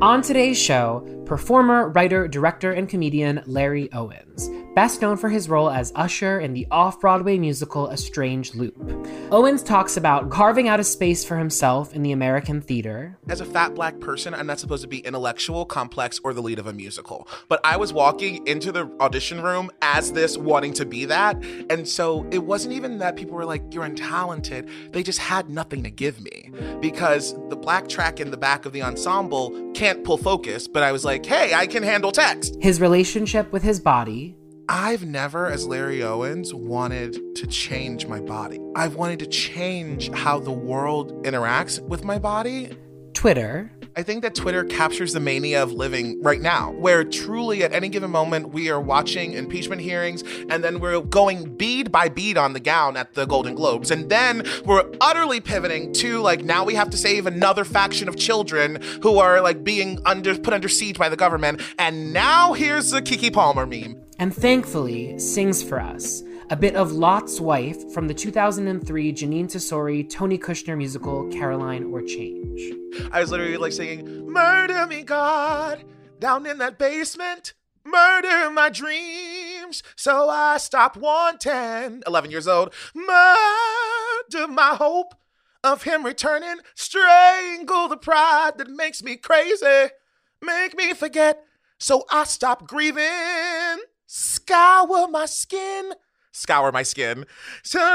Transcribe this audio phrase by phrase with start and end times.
[0.00, 5.68] On today's show, performer, writer, director, and comedian Larry Owens, best known for his role
[5.68, 8.74] as Usher in the off Broadway musical A Strange Loop.
[9.30, 13.18] Owens talks about carving out a space for himself in the American theater.
[13.28, 16.58] As a fat black person, I'm not supposed to be intellectual, complex, or the lead
[16.58, 17.28] of a musical.
[17.48, 21.36] But I was walking into the audition room as this, wanting to be that.
[21.68, 24.92] And so it wasn't even that people were like, you're untalented.
[24.92, 28.72] They just had nothing to give me because the black track in the back of
[28.72, 30.68] the ensemble can't pull focus.
[30.68, 32.56] But I was like, hey, I can handle text.
[32.60, 34.36] His relationship with his body,
[34.68, 38.58] I've never, as Larry Owens, wanted to change my body.
[38.74, 42.70] I've wanted to change how the world interacts with my body.
[43.12, 47.72] Twitter, I think that Twitter captures the mania of living right now, where truly at
[47.72, 52.36] any given moment we are watching impeachment hearings and then we're going bead by bead
[52.36, 53.92] on the gown at the Golden Globes.
[53.92, 58.16] And then we're utterly pivoting to like now we have to save another faction of
[58.16, 61.62] children who are like being under put under siege by the government.
[61.78, 64.00] And now here's the Keke Palmer meme.
[64.18, 70.08] and thankfully sings for us a bit of Lot's Wife from the 2003 Jeanine Tesori
[70.08, 72.60] Tony Kushner musical Caroline or Change.
[73.10, 75.84] I was literally like singing, Murder me, God,
[76.18, 77.54] down in that basement.
[77.84, 82.02] Murder my dreams, so I stop wanting.
[82.06, 82.72] 11 years old.
[82.94, 85.14] Murder my hope
[85.62, 86.56] of him returning.
[86.74, 89.90] Strangle the pride that makes me crazy.
[90.42, 91.44] Make me forget,
[91.78, 93.84] so I stop grieving.
[94.06, 95.92] Scour my skin.
[96.36, 97.26] Scour my skin.
[97.62, 97.92] Till I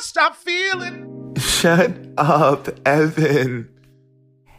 [0.00, 1.36] stop feeling.
[1.38, 3.68] Shut up, Evan.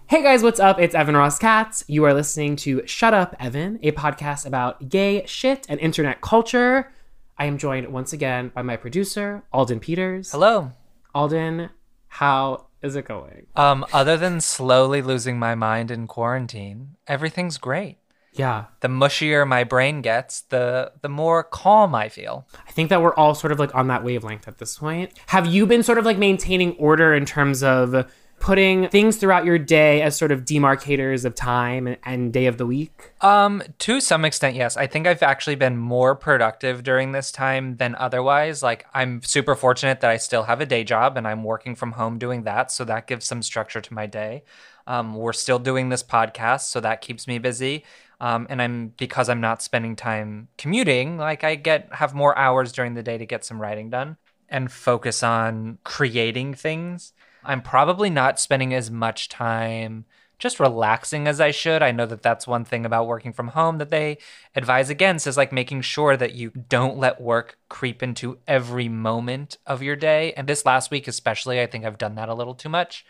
[0.07, 0.79] Hey guys, what's up?
[0.79, 1.83] It's Evan Ross Katz.
[1.87, 6.93] You are listening to Shut Up, Evan, a podcast about gay shit and internet culture.
[7.37, 10.31] I am joined once again by my producer, Alden Peters.
[10.31, 10.71] Hello.
[11.13, 11.69] Alden,
[12.07, 13.47] how is it going?
[13.57, 17.97] Um, other than slowly losing my mind in quarantine, everything's great.
[18.33, 22.47] Yeah, The mushier my brain gets, the the more calm I feel.
[22.67, 25.11] I think that we're all sort of like on that wavelength at this point.
[25.27, 28.09] Have you been sort of like maintaining order in terms of
[28.39, 32.57] putting things throughout your day as sort of demarcators of time and, and day of
[32.57, 33.11] the week?
[33.21, 34.75] Um, to some extent, yes.
[34.77, 38.63] I think I've actually been more productive during this time than otherwise.
[38.63, 41.91] Like, I'm super fortunate that I still have a day job and I'm working from
[41.93, 42.71] home doing that.
[42.71, 44.43] So that gives some structure to my day.
[44.87, 47.85] Um, we're still doing this podcast, so that keeps me busy.
[48.21, 52.71] Um, and I'm because I'm not spending time commuting, like I get have more hours
[52.71, 54.15] during the day to get some writing done
[54.47, 57.13] and focus on creating things.
[57.43, 60.05] I'm probably not spending as much time
[60.37, 61.81] just relaxing as I should.
[61.81, 64.19] I know that that's one thing about working from home that they
[64.55, 69.57] advise against is like making sure that you don't let work creep into every moment
[69.65, 70.33] of your day.
[70.33, 73.03] And this last week, especially, I think I've done that a little too much.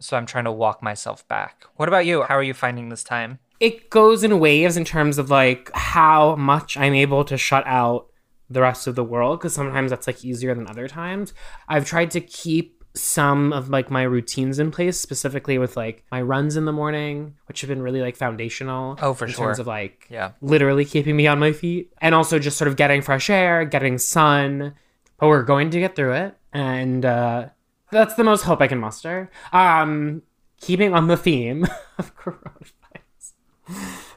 [0.00, 1.64] So I'm trying to walk myself back.
[1.76, 2.22] What about you?
[2.22, 3.38] How are you finding this time?
[3.60, 8.06] It goes in waves in terms of like how much I'm able to shut out
[8.50, 11.34] the rest of the world because sometimes that's like easier than other times.
[11.68, 16.20] I've tried to keep some of like my routines in place specifically with like my
[16.20, 19.46] runs in the morning which have been really like foundational Oh, for in sure.
[19.46, 20.32] terms of like Yeah.
[20.40, 23.98] literally keeping me on my feet and also just sort of getting fresh air getting
[23.98, 24.74] sun
[25.18, 27.48] but we're going to get through it and uh
[27.92, 30.22] that's the most hope i can muster um
[30.60, 31.66] keeping on the theme
[31.98, 32.72] of coronavirus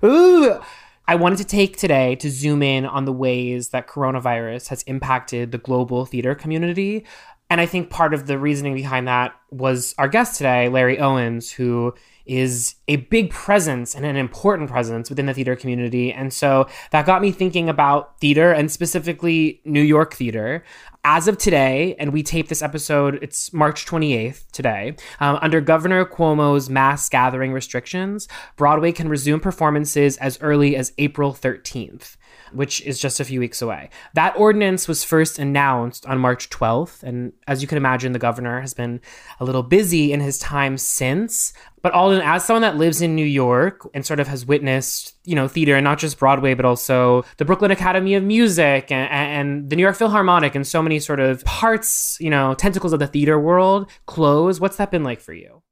[0.04, 0.60] Ooh.
[1.08, 5.52] I wanted to take today to zoom in on the ways that coronavirus has impacted
[5.52, 7.06] the global theater community
[7.52, 11.52] And I think part of the reasoning behind that was our guest today, Larry Owens,
[11.52, 11.94] who
[12.26, 16.12] is a big presence and an important presence within the theater community.
[16.12, 20.64] And so that got me thinking about theater and specifically New York theater.
[21.04, 26.06] As of today, and we tape this episode, it's March 28th today, um, under Governor
[26.06, 32.18] Cuomo's mass gathering restrictions, Broadway can resume performances as early as April 13th
[32.54, 33.90] which is just a few weeks away.
[34.14, 38.62] That ordinance was first announced on March 12th, and as you can imagine, the governor
[38.62, 39.02] has been
[39.40, 41.54] a little busy in his time since.
[41.82, 45.36] But Alden, as someone that lives in New York and sort of has witnessed, you
[45.36, 49.70] know, theater and not just Broadway, but also the Brooklyn Academy of Music and, and
[49.70, 53.08] the New York Philharmonic and so many sort of parts, you know, tentacles of the
[53.08, 54.60] theater world close.
[54.60, 55.64] What's that been like for you?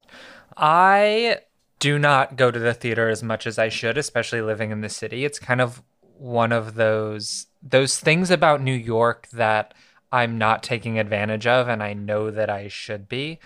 [0.58, 1.40] I
[1.80, 4.90] do not go to the theater as much as I should, especially living in the
[4.90, 5.26] city.
[5.26, 5.82] It's kind of
[6.20, 9.74] one of those those things about New York that
[10.12, 13.40] I'm not taking advantage of and I know that I should be.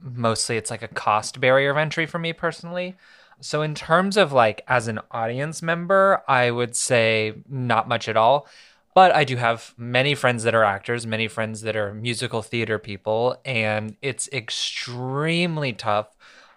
[0.00, 2.96] Mostly it's like a cost barrier of entry for me personally.
[3.40, 8.16] So in terms of like as an audience member, I would say not much at
[8.16, 8.46] all.
[8.92, 12.76] But I do have many friends that are actors, many friends that are musical theater
[12.78, 16.08] people, and it's extremely tough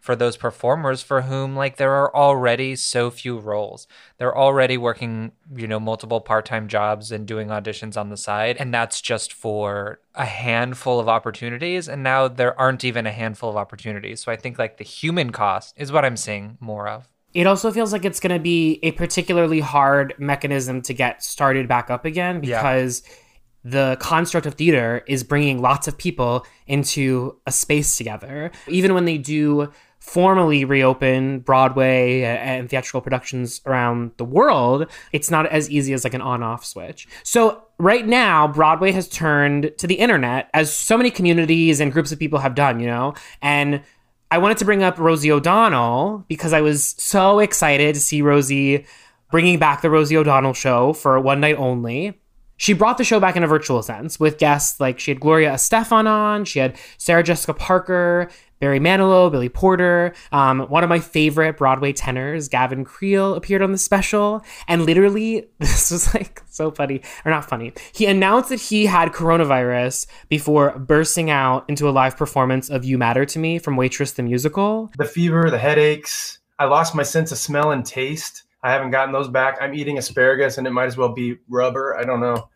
[0.04, 3.88] for those performers for whom like there are already so few roles.
[4.18, 8.74] They're already working, you know, multiple part-time jobs and doing auditions on the side and
[8.74, 13.56] that's just for a handful of opportunities and now there aren't even a handful of
[13.56, 14.20] opportunities.
[14.20, 17.08] So I think like the human cost is what I'm seeing more of.
[17.34, 21.70] It also feels like it's going to be a particularly hard mechanism to get started
[21.70, 23.16] back up again because yeah
[23.64, 28.52] the construct of theater is bringing lots of people into a space together.
[28.68, 29.72] Even when they do
[30.04, 36.14] formally reopen Broadway and theatrical productions around the world, it's not as easy as like
[36.14, 37.08] an on off switch.
[37.24, 42.12] So, right now, Broadway has turned to the internet, as so many communities and groups
[42.12, 43.14] of people have done, you know?
[43.42, 43.82] And
[44.30, 48.86] I wanted to bring up Rosie O'Donnell because I was so excited to see Rosie
[49.32, 52.20] bringing back the Rosie O'Donnell show for one night only.
[52.64, 55.52] She brought the show back in a virtual sense with guests like she had Gloria
[55.52, 58.30] Estefan on, she had Sarah Jessica Parker,
[58.62, 60.14] Barry Manilow, Billy Porter.
[60.32, 64.46] Um, one of my favorite Broadway tenors, Gavin Creel, appeared on the special.
[64.70, 67.74] And literally, this was like so funny, or not funny.
[67.92, 72.98] He announced that he had coronavirus before bursting out into a live performance of You
[72.98, 74.90] Matter to Me from Waitress the Musical.
[74.98, 76.40] The fever, the headaches.
[76.60, 78.44] I lost my sense of smell and taste.
[78.64, 79.58] I haven't gotten those back.
[79.60, 81.98] I'm eating asparagus and it might as well be rubber.
[81.98, 82.48] I don't know.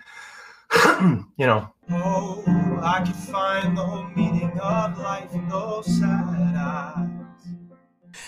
[1.38, 1.72] you know.
[1.90, 2.44] Oh,
[2.84, 7.10] I can find the meaning of life in those sad eyes.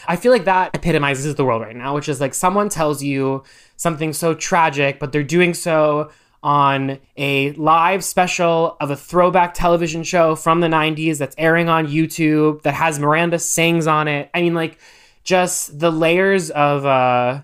[0.08, 3.44] I feel like that epitomizes the world right now, which is like someone tells you
[3.76, 10.04] something so tragic, but they're doing so on a live special of a throwback television
[10.04, 14.30] show from the 90s that's airing on YouTube that has Miranda sings on it.
[14.34, 14.80] I mean, like,
[15.24, 17.42] just the layers of uh,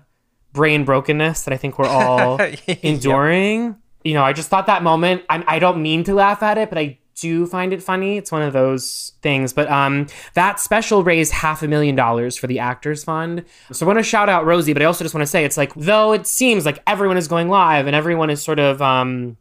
[0.52, 2.40] brain brokenness that I think we're all
[2.82, 3.76] enduring
[4.06, 5.24] you know, I just thought that moment.
[5.28, 8.18] I, I don't mean to laugh at it, but I do find it funny.
[8.18, 9.52] It's one of those things.
[9.52, 13.44] But um, that special raised half a million dollars for the Actors Fund.
[13.72, 15.56] So I want to shout out Rosie, but I also just want to say it's
[15.56, 19.38] like, though it seems like everyone is going live and everyone is sort of um,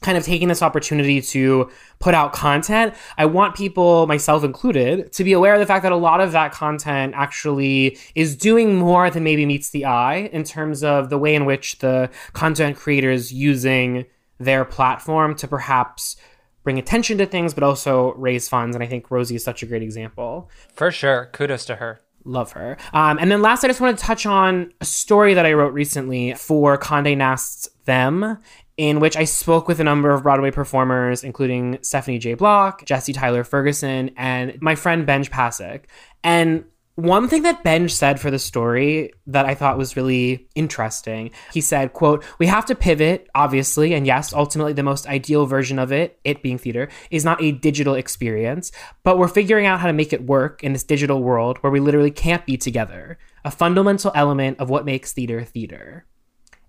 [0.00, 5.24] kind of taking this opportunity to put out content, I want people, myself included, to
[5.24, 9.10] be aware of the fact that a lot of that content actually is doing more
[9.10, 13.32] than maybe meets the eye in terms of the way in which the content creators
[13.32, 14.06] using
[14.38, 16.16] their platform to perhaps
[16.62, 18.76] bring attention to things, but also raise funds.
[18.76, 20.50] And I think Rosie is such a great example.
[20.74, 21.30] For sure.
[21.32, 22.00] Kudos to her.
[22.24, 22.76] Love her.
[22.92, 25.72] Um, and then last, I just want to touch on a story that I wrote
[25.72, 28.38] recently for Condé Nast's Them
[28.78, 32.34] in which I spoke with a number of Broadway performers, including Stephanie J.
[32.34, 35.82] Block, Jesse Tyler Ferguson, and my friend Benj Pasek.
[36.22, 41.32] And one thing that Benj said for the story that I thought was really interesting,
[41.52, 45.80] he said, quote, we have to pivot, obviously, and yes, ultimately the most ideal version
[45.80, 48.70] of it, it being theater, is not a digital experience,
[49.02, 51.80] but we're figuring out how to make it work in this digital world where we
[51.80, 56.04] literally can't be together, a fundamental element of what makes theater theater.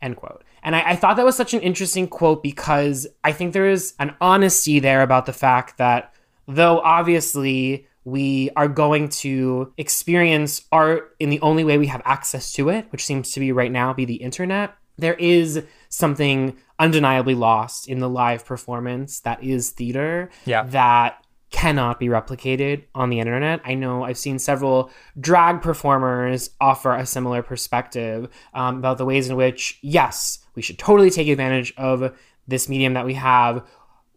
[0.02, 0.44] End quote.
[0.64, 3.94] And I, I, thought that was such an interesting quote because I think there is
[4.00, 6.14] an honesty there about the fact that
[6.48, 12.54] though obviously we are going to experience art in the only way we have access
[12.54, 17.36] to it, which seems to be right now be the internet, there is something undeniably
[17.36, 20.64] lost in the live performance that is theater yeah.
[20.64, 23.62] that cannot be replicated on the internet.
[23.66, 29.30] I know I've seen several drag performers offer a similar perspective um, about the ways
[29.30, 32.16] in which, yes, we should totally take advantage of
[32.48, 33.68] this medium that we have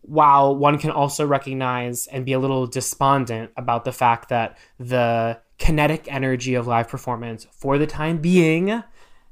[0.03, 5.39] while one can also recognize and be a little despondent about the fact that the
[5.59, 8.83] kinetic energy of live performance for the time being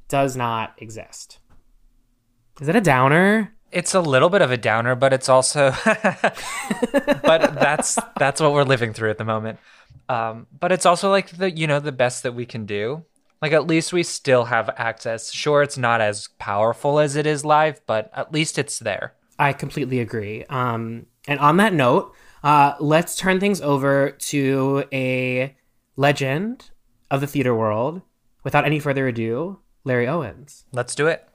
[0.09, 1.40] does not exist.
[2.61, 3.52] Is that a downer?
[3.72, 8.64] It's a little bit of a downer, but it's also but that's that's what we're
[8.64, 9.58] living through at the moment.
[10.08, 13.04] Um, but it's also like the you know the best that we can do.
[13.40, 15.32] Like at least we still have access.
[15.32, 19.14] Sure, it's not as powerful as it is live, but at least it's there.
[19.38, 20.44] I completely agree.
[20.50, 25.56] Um, and on that note, uh, let's turn things over to a
[25.96, 26.70] legend
[27.10, 28.02] of the theater world.
[28.42, 30.64] Without any further ado, Larry Owens.
[30.72, 31.29] Let's do it.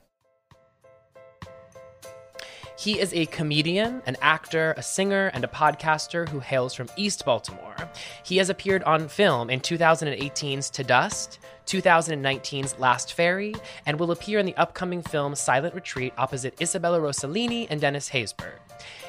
[2.78, 7.24] He is a comedian, an actor, a singer, and a podcaster who hails from East
[7.24, 7.74] Baltimore.
[8.22, 13.54] He has appeared on film in 2018's To Dust, 2019's Last Ferry,
[13.86, 18.58] and will appear in the upcoming film Silent Retreat opposite Isabella Rossellini and Dennis Haysbert.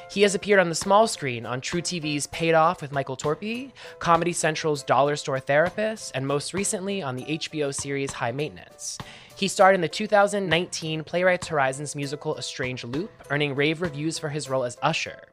[0.10, 4.32] He has appeared on the small screen on truTV's Paid Off with Michael Torpey, Comedy
[4.32, 8.98] Central's Dollar Store Therapist, and most recently on the HBO series High Maintenance.
[9.36, 14.30] He starred in the 2019 Playwrights Horizons musical A Strange Loop, earning rave reviews for
[14.30, 15.24] his role as Usher.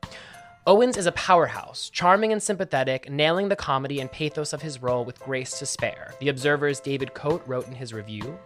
[0.66, 5.04] Owens is a powerhouse, charming and sympathetic, nailing the comedy and pathos of his role
[5.04, 6.14] with grace to spare.
[6.20, 8.38] The Observer's David Cote wrote in his review.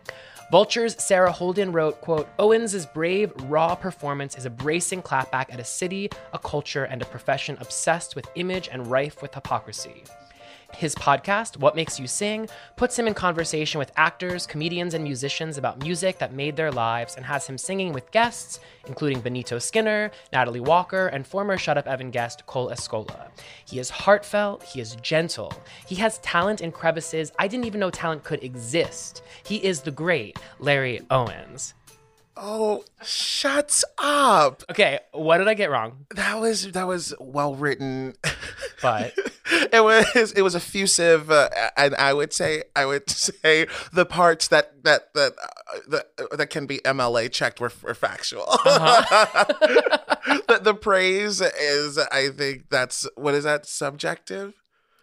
[0.51, 5.65] Vulture's Sara Holdren wrote, quote, Owens' brave, raw performance is a bracing clapback at a
[5.65, 10.05] city, a culture, and a profession obsessed with image and rife with hypocrisy.
[10.75, 15.59] His podcast, What Makes You Sing, puts him in conversation with actors, comedians, and musicians
[15.59, 20.11] about music that made their lives and has him singing with guests, including Benito Skinner,
[20.33, 23.29] Natalie Walker, and former Shut Up Evan guest Cole Escola.
[23.65, 25.53] He is heartfelt, he is gentle,
[25.87, 29.23] he has talent in crevices I didn't even know talent could exist.
[29.43, 31.75] He is the great Larry Owens.
[32.41, 34.63] Oh, shuts up.
[34.71, 36.07] Okay, what did I get wrong?
[36.15, 38.15] That was that was well written.
[38.81, 39.13] But
[39.73, 44.49] it was it was effusive, uh, and I would say I would say the parts
[44.49, 46.07] that that that uh, that,
[46.39, 48.47] that can be MLA checked were, were factual.
[48.65, 54.55] the, the praise is, I think that's what is that subjective?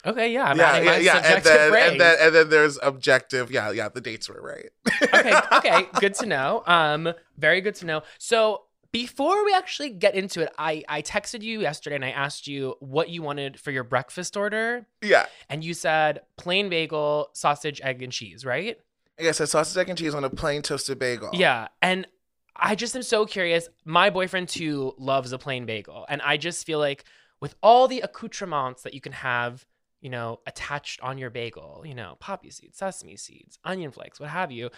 [0.05, 1.91] Okay, yeah, I'm yeah, yeah, my yeah, and then praise.
[1.91, 3.51] and then and then there's objective.
[3.51, 4.69] Yeah, yeah, the dates were right.
[5.13, 6.63] okay, okay, good to know.
[6.65, 8.03] Um, very good to know.
[8.17, 12.47] So before we actually get into it, I I texted you yesterday and I asked
[12.47, 15.25] you what you wanted for your breakfast order, yeah.
[15.49, 18.79] and you said plain bagel, sausage, egg, and cheese, right?
[19.19, 21.31] Yeah, so sausage, egg, and cheese on a plain toasted bagel.
[21.33, 22.07] Yeah, and
[22.55, 23.67] I just am so curious.
[23.83, 27.03] My boyfriend too loves a plain bagel, and I just feel like
[27.41, 29.65] with all the accoutrements that you can have,
[30.05, 34.29] you know, attached on your bagel, you know, poppy seeds, sesame seeds, onion flakes, what
[34.29, 34.69] have you,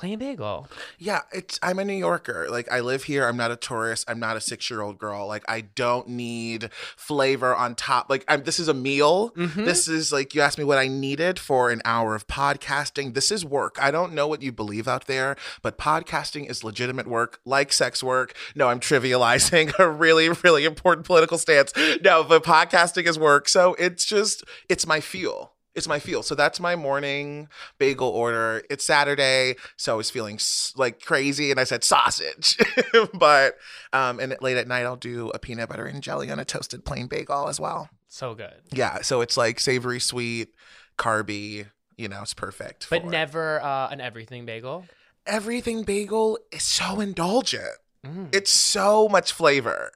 [0.00, 0.66] plain bagel.
[0.98, 2.46] Yeah, it's I'm a New Yorker.
[2.50, 3.26] Like I live here.
[3.26, 4.06] I'm not a tourist.
[4.08, 5.26] I'm not a six year old girl.
[5.26, 8.08] Like I don't need flavor on top.
[8.08, 9.30] Like I'm, this is a meal.
[9.32, 9.66] Mhm.
[9.66, 13.12] This is like you asked me what I needed for an hour of podcasting.
[13.12, 13.76] This is work.
[13.78, 18.02] I don't know what you believe out there, but podcasting is legitimate work, like sex
[18.02, 18.34] work.
[18.54, 21.74] No, I'm trivializing a really really important political stance.
[22.02, 23.50] No, but podcasting is work.
[23.50, 25.52] So it's just it's my fuel.
[25.80, 26.22] It's my feel.
[26.22, 28.62] So that's my morning bagel order.
[28.68, 30.38] It's Saturday, so I was feeling
[30.76, 32.58] like crazy, and I said sausage.
[33.14, 33.56] but
[33.94, 36.84] um, and late at night, I'll do a peanut butter and jelly on a toasted
[36.84, 37.88] plain bagel as well.
[38.08, 38.52] So good.
[38.70, 40.54] Yeah, so it's like savory, sweet,
[40.98, 41.68] carby.
[41.96, 42.88] You know, it's perfect.
[42.90, 44.84] But for- never uh, an everything bagel.
[45.26, 47.78] everything bagel is so indulgent.
[48.04, 48.34] Mm.
[48.34, 49.92] It's so much flavor.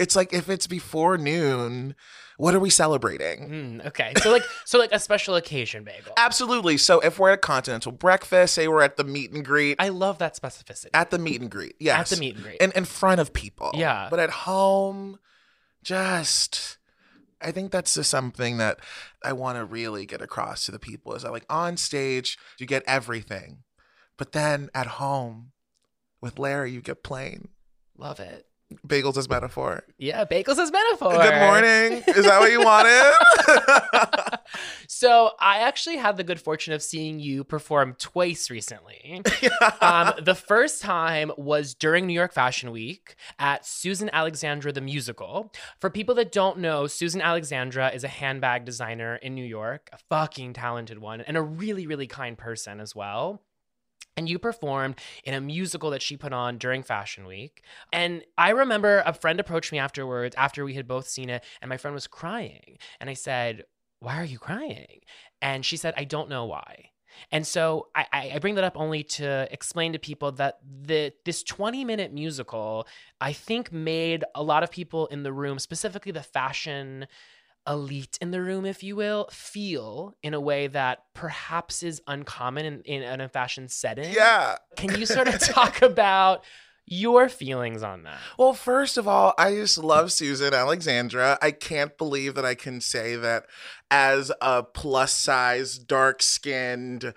[0.00, 1.94] It's like if it's before noon,
[2.40, 3.48] what are we celebrating?
[3.82, 6.12] Mm, okay, so like so like a special occasion bagel.
[6.16, 6.76] Absolutely.
[6.78, 9.90] So if we're at a continental breakfast, say we're at the meet and greet, I
[9.90, 10.88] love that specificity.
[10.94, 12.56] at the meet and greet, yes, At the meet and greet.
[12.60, 14.08] in in front of people, Yeah.
[14.10, 15.18] But at home,
[15.82, 16.78] just
[17.42, 18.80] I think that's just something that
[19.24, 22.66] I want to really get across to the people is that like on stage you
[22.66, 23.64] get everything,
[24.18, 25.52] but then at home
[26.20, 27.48] with Larry you get plain
[27.96, 28.46] love it.
[28.86, 29.84] Bagels as metaphor.
[29.98, 31.12] Yeah, bagels as metaphor.
[31.12, 32.02] Good morning.
[32.06, 34.38] Is that what you wanted?
[34.86, 39.22] so I actually had the good fortune of seeing you perform twice recently.
[39.80, 45.52] um, the first time was during New York Fashion Week at Susan Alexandra the Musical.
[45.78, 49.98] For people that don't know, Susan Alexandra is a handbag designer in New York, a
[50.08, 53.42] fucking talented one, and a really, really kind person as well.
[54.20, 57.62] And you performed in a musical that she put on during Fashion Week.
[57.90, 61.70] And I remember a friend approached me afterwards, after we had both seen it, and
[61.70, 62.76] my friend was crying.
[63.00, 63.64] And I said,
[64.00, 65.00] Why are you crying?
[65.40, 66.90] And she said, I don't know why.
[67.32, 71.42] And so I, I- bring that up only to explain to people that the this
[71.42, 72.86] 20 minute musical,
[73.22, 77.06] I think, made a lot of people in the room, specifically the fashion
[77.70, 82.66] elite in the room, if you will, feel in a way that perhaps is uncommon
[82.66, 84.12] in, in, in a fashion setting.
[84.12, 84.56] Yeah.
[84.76, 86.44] Can you sort of talk about
[86.86, 88.18] your feelings on that?
[88.36, 91.38] Well, first of all, I just love Susan Alexandra.
[91.40, 93.46] I can't believe that I can say that
[93.90, 97.14] as a plus size, dark skinned,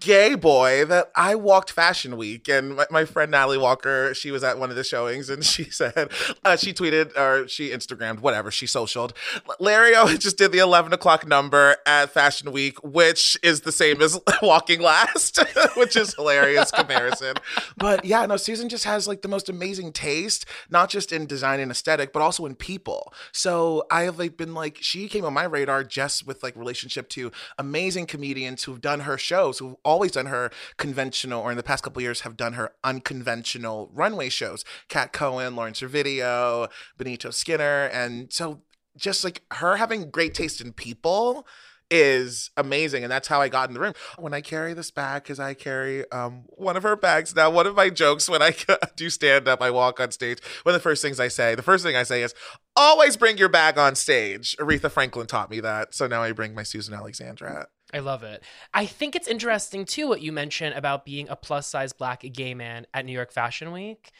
[0.00, 4.42] gay boy that I walked Fashion Week, and my, my friend Natalie Walker, she was
[4.42, 6.10] at one of the showings, and she said
[6.44, 9.12] uh, she tweeted or she Instagrammed, whatever she socialed.
[9.60, 14.18] Lario just did the eleven o'clock number at Fashion Week, which is the same as
[14.42, 15.38] walking last,
[15.76, 17.34] which is hilarious comparison.
[17.76, 21.60] But yeah, no, Susan just has like the most amazing taste, not just in design
[21.60, 23.12] and aesthetic, but also in people.
[23.32, 27.08] So I have like been like she came on my radar just with like relationship
[27.10, 31.62] to amazing comedians who've done her shows, who've always done her conventional, or in the
[31.62, 34.64] past couple years have done her unconventional runway shows.
[34.88, 38.62] Kat Cohen, Lauren Servideo, Benito Skinner, and so
[38.96, 41.46] just like her having great taste in people
[41.90, 43.94] is amazing and that's how i got in the room.
[44.18, 47.66] When i carry this bag because i carry um, one of her bags now one
[47.66, 48.54] of my jokes when i
[48.96, 51.62] do stand up i walk on stage one of the first things i say the
[51.62, 52.34] first thing i say is
[52.76, 54.54] always bring your bag on stage.
[54.58, 58.42] Aretha franklin taught me that so now i bring my susan alexandra I love it.
[58.74, 62.54] I think it's interesting too what you mentioned about being a plus size black gay
[62.54, 64.10] man at New York Fashion Week.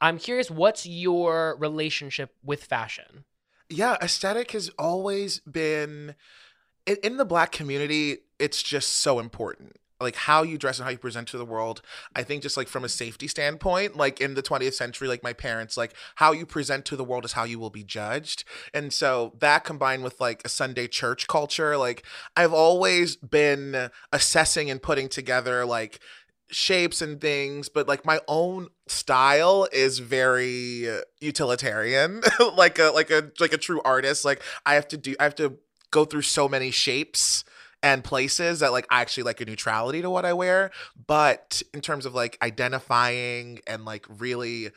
[0.00, 3.24] I'm curious, what's your relationship with fashion?
[3.68, 6.14] yeah aesthetic has always been
[6.86, 10.98] in, the black community it's just so important like how you dress and how you
[10.98, 11.82] present to the world
[12.14, 15.32] i think just like from a safety standpoint like in the 20th century like my
[15.32, 18.44] parents like how you present to the world is how you will be judged.
[18.74, 22.04] And so that combined with like a sunday church culture like
[22.36, 26.00] i've always been assessing and putting together like
[26.50, 30.88] shapes and things but like my own style is very
[31.20, 32.22] utilitarian
[32.56, 34.24] like a like a like a true artist.
[34.24, 35.58] Like i have to do i have to
[35.90, 37.44] go through so many shapes
[37.82, 40.70] and places that like I actually like a neutrality to what I wear.
[41.06, 44.70] But in terms of like identifying and like really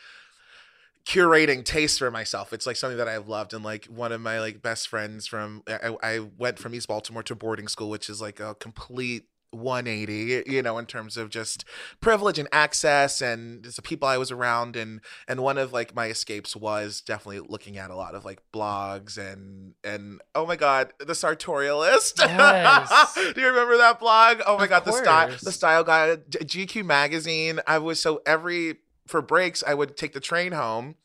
[1.05, 3.53] curating taste for myself, it's like something that I've loved.
[3.53, 7.23] And like one of my like best friends from I, I went from East Baltimore
[7.23, 11.65] to boarding school, which is like a complete 180 you know in terms of just
[11.99, 16.07] privilege and access and the people i was around and and one of like my
[16.07, 20.93] escapes was definitely looking at a lot of like blogs and and oh my god
[20.99, 22.19] the sartorialist.
[22.19, 23.13] Yes.
[23.35, 24.41] do you remember that blog?
[24.45, 27.59] Oh my Of god the style the style guy gq magazine.
[27.67, 30.95] I was so every for breaks i would take the train home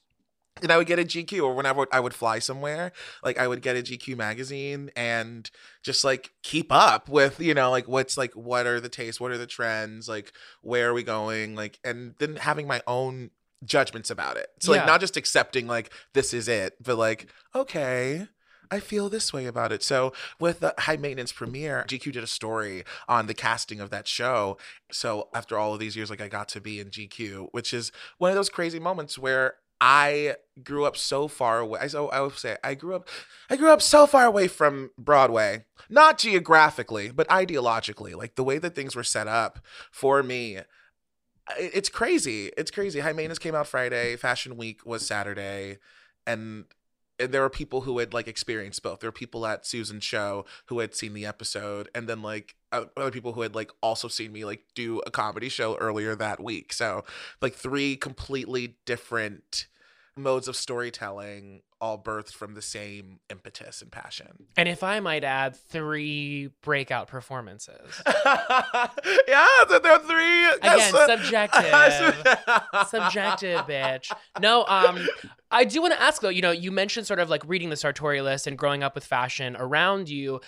[0.62, 2.92] and I would get a GQ, or whenever I would fly somewhere,
[3.22, 5.50] like I would get a GQ magazine and
[5.82, 9.32] just like keep up with, you know, like what's like, what are the tastes, what
[9.32, 13.30] are the trends, like where are we going, like, and then having my own
[13.64, 14.48] judgments about it.
[14.60, 14.78] So Yeah.
[14.80, 18.28] like not just accepting like this is it, but like okay.
[18.68, 19.82] I feel this way about it.
[19.84, 24.08] So with the high maintenance premiere, GQ did a story on the casting of that
[24.08, 24.58] show.
[24.90, 27.92] So after all of these years, like I got to be in GQ, which is
[28.18, 31.80] one of those crazy moments where I grew up so far away.
[31.80, 33.08] I so I would say I grew up
[33.50, 35.64] I grew up so far away from Broadway.
[35.88, 38.14] Not geographically, but ideologically.
[38.16, 39.60] Like the way that things were set up
[39.90, 40.58] for me.
[41.58, 42.50] It's crazy.
[42.56, 43.00] It's crazy.
[43.00, 44.16] High Maintenance came out Friday.
[44.16, 45.78] Fashion Week was Saturday.
[46.26, 46.64] And
[47.18, 49.00] and there were people who had like experienced both.
[49.00, 53.10] There were people at Susan's show who had seen the episode, and then like other
[53.10, 56.72] people who had like also seen me like do a comedy show earlier that week.
[56.72, 57.04] So
[57.40, 59.66] like three completely different
[60.16, 64.46] modes of storytelling, all birthed from the same impetus and passion.
[64.56, 68.02] And if I might add, three breakout performances.
[68.06, 71.66] yeah, so there are three Again, subjective.
[72.88, 74.12] Subjective, bitch.
[74.40, 75.06] No, um,
[75.50, 76.28] I do want to ask though.
[76.28, 79.56] You know, you mentioned sort of like reading the sartorialist and growing up with fashion
[79.58, 80.40] around you.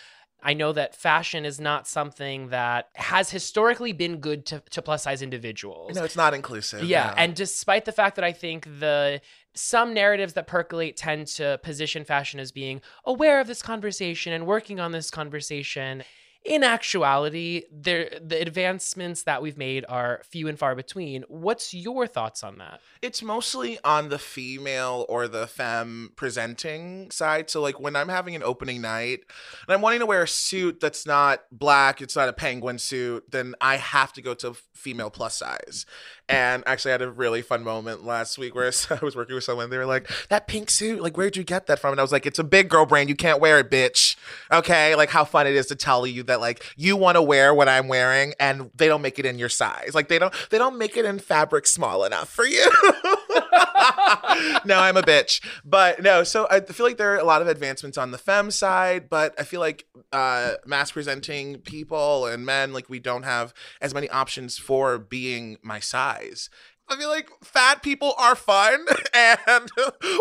[0.43, 5.03] I know that fashion is not something that has historically been good to, to plus
[5.03, 5.97] size individuals.
[5.97, 6.85] No, it's not inclusive.
[6.85, 7.15] Yeah, no.
[7.17, 9.21] and despite the fact that I think the
[9.55, 14.47] some narratives that percolate tend to position fashion as being aware of this conversation and
[14.47, 16.05] working on this conversation,
[16.49, 21.25] in actuality, there the advancements that we've made are few and far between.
[21.29, 22.81] What's your thoughts on that?
[23.01, 27.49] it's mostly on the female or the femme presenting side.
[27.49, 29.21] So like when I'm having an opening night
[29.67, 33.31] and I'm wanting to wear a suit that's not black, it's not a penguin suit,
[33.31, 35.87] then I have to go to female plus size.
[36.29, 39.45] And actually, I had a really fun moment last week where I was working with
[39.45, 39.71] someone.
[39.71, 42.13] They were like, "That pink suit, like, where'd you get that from?" And I was
[42.13, 43.09] like, "It's a big girl brand.
[43.09, 44.17] You can't wear it, bitch."
[44.53, 47.55] Okay, like how fun it is to tell you that like you want to wear
[47.55, 49.93] what I'm wearing, and they don't make it in your size.
[49.95, 52.71] Like they don't they don't make it in fabric small enough for you.
[54.65, 55.45] no, I'm a bitch.
[55.65, 58.51] But no, so I feel like there are a lot of advancements on the fem
[58.51, 63.53] side, but I feel like uh, mass presenting people and men, like we don't have
[63.81, 66.51] as many options for being my size.
[66.91, 69.71] I feel like fat people are fun, and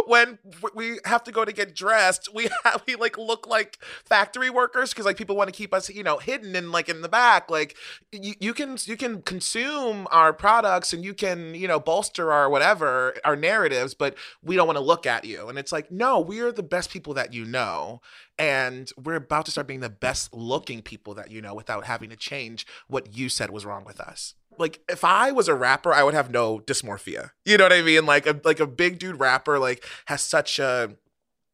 [0.05, 0.37] when
[0.75, 4.89] we have to go to get dressed, we have, we like look like factory workers
[4.89, 7.49] because like people want to keep us, you know, hidden and like in the back.
[7.49, 7.77] Like
[8.11, 12.49] you, you can you can consume our products and you can you know bolster our
[12.49, 15.47] whatever our narratives, but we don't want to look at you.
[15.47, 18.01] And it's like no, we are the best people that you know,
[18.37, 22.09] and we're about to start being the best looking people that you know without having
[22.09, 25.93] to change what you said was wrong with us like if I was a rapper,
[25.93, 27.31] I would have no dysmorphia.
[27.45, 28.05] You know what I mean?
[28.05, 30.95] Like a like a big dude rapper like has such a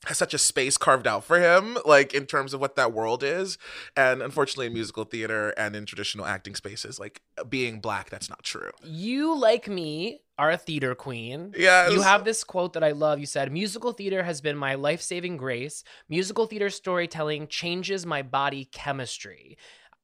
[0.06, 3.24] has such a space carved out for him, like in terms of what that world
[3.24, 3.58] is.
[3.96, 8.44] And unfortunately, in musical theater and in traditional acting spaces, like being black, that's not
[8.44, 8.72] true.
[8.84, 11.54] You, like me, are a theater queen.
[11.58, 11.94] Yes.
[11.94, 13.20] You have this quote that I love.
[13.20, 15.84] You said, Musical theater has been my life saving grace.
[16.10, 19.58] Musical theater storytelling changes my body chemistry.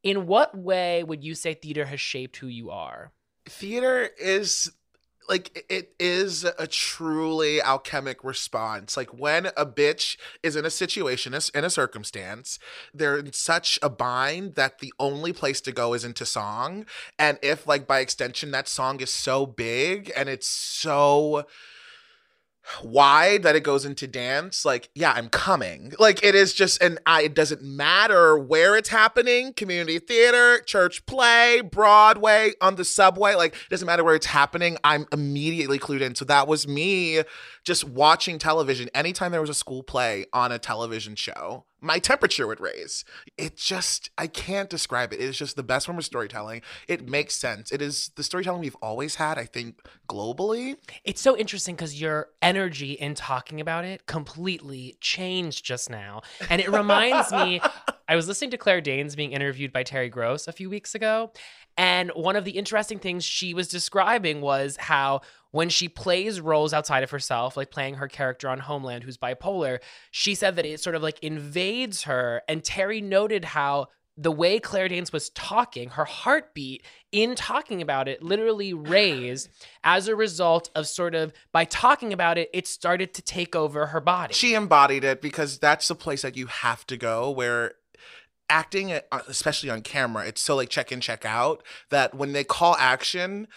[0.04, 3.12] In what way would you say theater has shaped who you are?
[3.46, 4.72] Theater is
[5.30, 11.36] like it is a truly alchemic response like when a bitch is in a situation
[11.54, 12.58] in a circumstance
[12.94, 16.84] they're in such a bind that the only place to go is into song
[17.20, 21.46] and if like by extension that song is so big and it's so
[22.84, 25.94] wide that it goes into dance like yeah i'm coming.
[26.00, 31.06] Like it is just and I, it doesn't matter where it's happening community theater church
[31.06, 36.02] play broadway on the subway like it doesn't matter where it's happening i'm immediately clued
[36.02, 36.16] in.
[36.16, 37.24] So that was me
[37.64, 42.48] just watching television anytime there was a school play on a television show my temperature
[42.48, 43.06] would raise.
[43.38, 45.20] It just, I can't describe it.
[45.20, 46.62] It is just the best form of storytelling.
[46.88, 47.72] It makes sense.
[47.72, 50.78] It is the storytelling we've always had, I think, globally.
[51.04, 56.22] It's so interesting because your energy in talking about it completely changed just now.
[56.50, 57.62] And it reminds me,
[58.10, 61.32] I was listening to Claire Danes being interviewed by Terry Gross a few weeks ago.
[61.78, 66.74] And one of the interesting things she was describing was how when she plays roles
[66.74, 69.80] outside of herself, like playing her character on Homeland who's bipolar,
[70.12, 72.42] she said that it sort of like invades her.
[72.48, 78.10] And Terry noted how the way Claire Danes was talking, her heartbeat in talking about
[78.10, 79.50] it literally raised
[79.84, 83.88] as a result of sort of by talking about it, it started to take over
[83.88, 84.34] her body.
[84.34, 87.74] She embodied it because that's the place that you have to go where
[88.50, 92.44] acting uh, especially on camera it's so like check in check out that when they
[92.44, 93.48] call action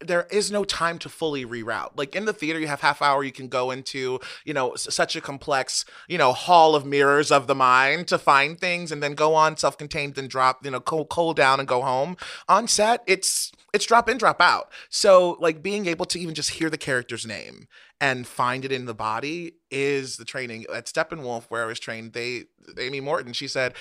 [0.00, 1.90] there is no time to fully reroute.
[1.96, 3.24] Like in the theater, you have half hour.
[3.24, 7.30] You can go into you know s- such a complex you know hall of mirrors
[7.32, 10.80] of the mind to find things, and then go on self-contained, then drop you know
[10.80, 12.16] cool, cool down and go home.
[12.48, 14.70] On set, it's it's drop in, drop out.
[14.88, 17.66] So like being able to even just hear the character's name
[18.00, 22.12] and find it in the body is the training at Steppenwolf where I was trained.
[22.12, 22.44] They
[22.78, 23.74] Amy Morton, she said,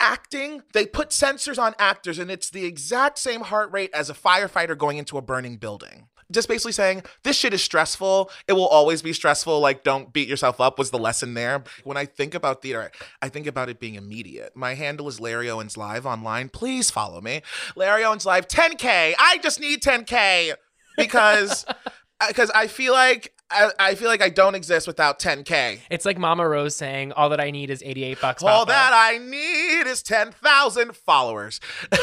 [0.00, 4.14] acting, they put sensors on actors and it's the exact same heart rate as a
[4.14, 6.08] firefighter going into a burning building.
[6.30, 8.30] Just basically saying, this shit is stressful.
[8.48, 9.60] It will always be stressful.
[9.60, 11.62] Like, don't beat yourself up was the lesson there.
[11.84, 14.56] When I think about theater, I think about it being immediate.
[14.56, 16.48] My handle is Larry Owens Live online.
[16.48, 17.42] Please follow me.
[17.76, 19.14] Larry Owens Live, 10K.
[19.18, 20.54] I just need 10K
[20.96, 21.66] because
[22.22, 25.80] uh, because I feel like I, I feel like I don't exist without 10k.
[25.90, 28.92] It's like Mama Rose saying, "All that I need is 88 bucks." All Papa." that
[28.92, 31.60] I need is 10,000 followers.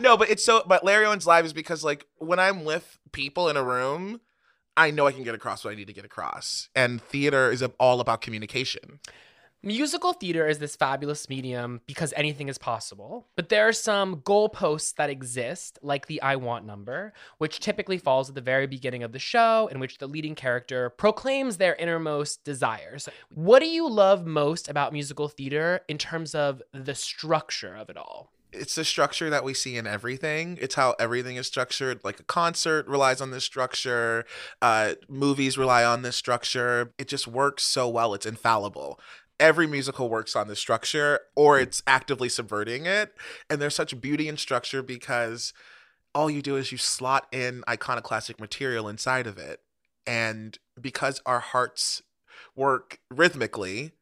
[0.00, 0.62] no, but it's so.
[0.66, 4.20] But Larry Owens Live is because like when I'm with people in a room,
[4.76, 7.62] I know I can get across what I need to get across, and theater is
[7.78, 9.00] all about communication.
[9.62, 14.94] Musical theater is this fabulous medium because anything is possible, but there are some goalposts
[14.94, 19.12] that exist, like the I want number, which typically falls at the very beginning of
[19.12, 23.06] the show, in which the leading character proclaims their innermost desires.
[23.34, 27.98] What do you love most about musical theater in terms of the structure of it
[27.98, 28.30] all?
[28.52, 30.58] it's the structure that we see in everything.
[30.60, 32.00] It's how everything is structured.
[32.04, 34.24] Like a concert relies on this structure,
[34.60, 36.92] uh, movies rely on this structure.
[36.98, 38.14] It just works so well.
[38.14, 38.98] It's infallible.
[39.40, 43.14] Every musical works on this structure, or it's actively subverting it.
[43.48, 45.52] And there's such beauty in structure because
[46.14, 49.60] all you do is you slot in iconoclastic material inside of it.
[50.06, 52.02] And because our hearts
[52.54, 53.92] work rhythmically,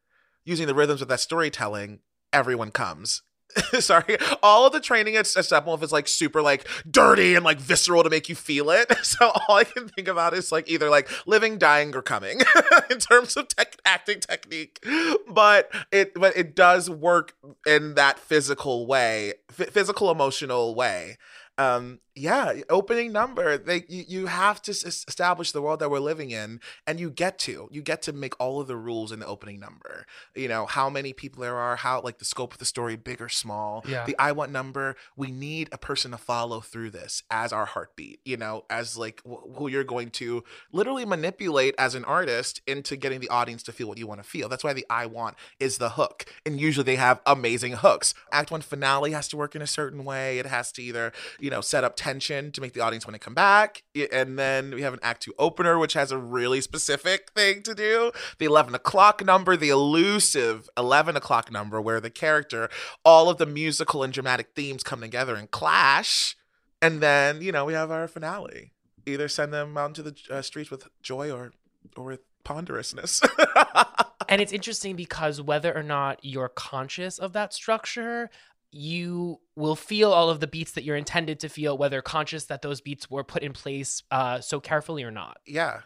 [0.45, 2.01] using the rhythms of that storytelling,
[2.33, 3.23] everyone comes
[3.81, 8.03] sorry, all of the training at, Steppenwolf is like super like dirty and like visceral
[8.03, 8.93] to make you feel it.
[9.09, 12.41] So all I can think about is like either like living, dying, or coming
[12.91, 14.85] in terms of tech acting technique.
[15.29, 17.35] But it but it does work
[17.67, 21.17] in that physical way, f- physical emotional way.
[21.57, 23.57] Um, yeah, opening number.
[23.57, 27.11] They you, you have to s- establish the world that we're living in, and you
[27.11, 30.07] get to you get to make all of the rules in the opening number.
[30.35, 33.21] You know how many people there are, how like the scope of the story, big
[33.21, 33.85] or small.
[33.89, 34.05] Yeah.
[34.05, 34.97] The I want number.
[35.17, 38.21] We need a person to follow through this as our heartbeat.
[38.25, 42.97] You know, as like wh- who you're going to literally manipulate as an artist into
[42.97, 44.49] getting the audience to feel what you want to feel.
[44.49, 48.15] That's why the I want is the hook, and usually they have amazing hooks.
[48.33, 50.39] Act one finale has to work in a certain way.
[50.39, 53.19] It has to either you know set up tension to make the audience want to
[53.19, 57.31] come back, and then we have an act two opener, which has a really specific
[57.33, 58.13] thing to do.
[58.39, 62.69] The eleven o'clock number, the elusive eleven o'clock number, where the character,
[63.05, 66.37] all of the musical and dramatic themes come together and clash,
[66.81, 68.73] and then you know we have our finale.
[69.07, 71.53] Either send them out into the uh, streets with joy or
[71.97, 73.21] or with ponderousness.
[74.29, 78.31] And it's interesting because whether or not you're conscious of that structure,
[78.71, 82.63] you will feel all of the beats that you're intended to feel, whether conscious that
[82.63, 85.39] those beats were put in place uh, so carefully or not.
[85.47, 85.81] yeah.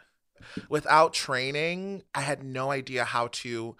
[0.68, 3.76] Without training, I had no idea how to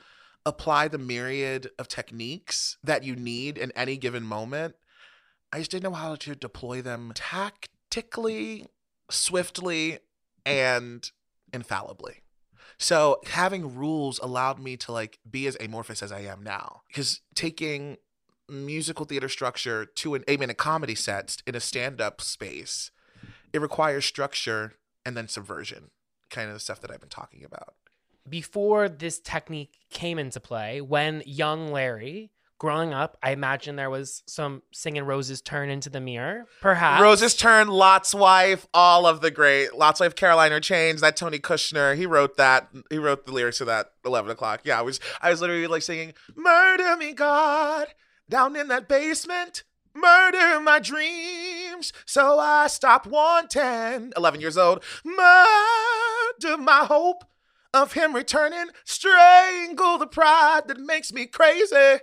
[0.46, 4.76] apply the myriad of techniques that you need in any given moment.
[5.52, 8.66] I just didn't know how to deploy them tactically,
[9.10, 9.98] swiftly,
[10.46, 11.10] and
[11.52, 12.22] infallibly.
[12.78, 16.82] So having rules allowed me to like be as amorphous as I am now.
[16.88, 17.98] Because taking
[18.52, 22.90] musical theater structure to an eight minute comedy set in a stand up space,
[23.52, 25.90] it requires structure and then subversion,
[26.30, 27.74] kind of the stuff that I've been talking about.
[28.28, 34.22] Before this technique came into play, when young Larry, growing up, I imagine there was
[34.28, 37.02] some singing Rose's turn into the mirror, perhaps.
[37.02, 41.40] Rose's Turn, Lot's Wife, all of the great Lot's Wife, Caroline or Change, that Tony
[41.40, 42.68] Kushner, he wrote that.
[42.88, 44.60] He wrote the lyrics to that 11 o'clock.
[44.62, 47.88] Yeah, I was, I was literally like singing, Murder me, God,
[48.32, 49.62] down in that basement.
[49.94, 54.10] Murder my dreams, so I stop wanting.
[54.16, 54.82] 11 years old.
[55.04, 57.24] Murder my hope
[57.74, 58.70] of him returning.
[58.84, 61.98] Strangle the pride that makes me crazy.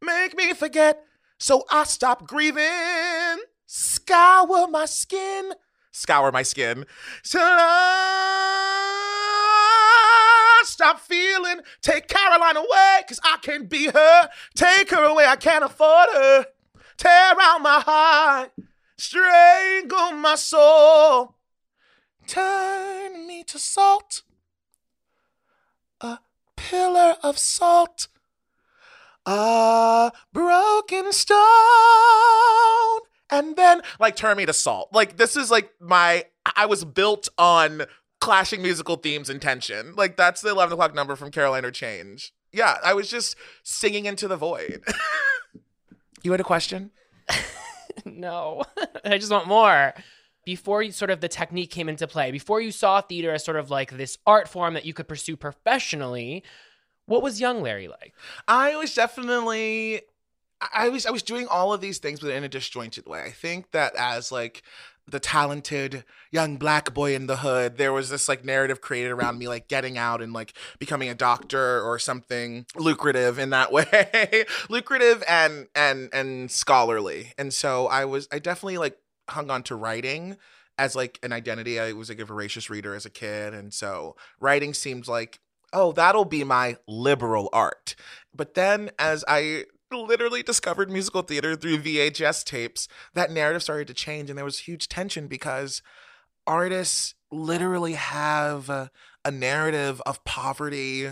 [0.00, 1.02] Make me forget,
[1.38, 3.42] so I stop grieving.
[3.66, 5.50] Scour my skin.
[5.90, 6.86] Scour my skin.
[7.24, 8.81] Till I
[10.82, 11.60] stop feeling.
[11.80, 14.28] Take Caroline away, cause I can't be her.
[14.56, 16.46] Take her away, I can't afford her.
[16.96, 18.52] Tear out my heart.
[18.98, 21.36] Strangle my soul.
[22.26, 24.22] Turn me to salt.
[26.00, 26.18] A
[26.56, 28.08] pillar of salt.
[29.24, 31.38] A broken stone.
[33.30, 34.90] And then, like, turn me to salt.
[34.92, 36.24] Like, this is like my.
[36.56, 37.82] I was built on
[38.22, 39.94] clashing musical themes and tension.
[39.96, 42.32] Like, that's the 11 o'clock number from Caroline or Change.
[42.52, 44.80] Yeah, I was just singing into the void.
[46.22, 46.92] you had a question?
[48.04, 48.62] no,
[49.04, 49.92] I just want more.
[50.44, 53.56] Before you, sort of the technique came into play, before you saw theater as sort
[53.56, 56.44] of like this art form that you could pursue professionally,
[57.06, 58.14] what was young Larry like?
[58.46, 60.02] I was definitely
[60.72, 63.22] I was I was doing all of these things but in a disjointed way.
[63.22, 64.62] I think that as like
[65.06, 69.38] the talented young black boy in the hood, there was this like narrative created around
[69.38, 74.44] me like getting out and like becoming a doctor or something lucrative in that way.
[74.68, 77.32] lucrative and and and scholarly.
[77.36, 80.36] And so I was I definitely like hung on to writing
[80.78, 81.78] as like an identity.
[81.78, 85.40] I was like a voracious reader as a kid and so writing seemed like
[85.72, 87.94] oh, that'll be my liberal art.
[88.34, 93.94] But then as I literally discovered musical theater through VHS tapes, that narrative started to
[93.94, 95.82] change and there was huge tension because
[96.46, 98.90] artists literally have a,
[99.24, 101.08] a narrative of poverty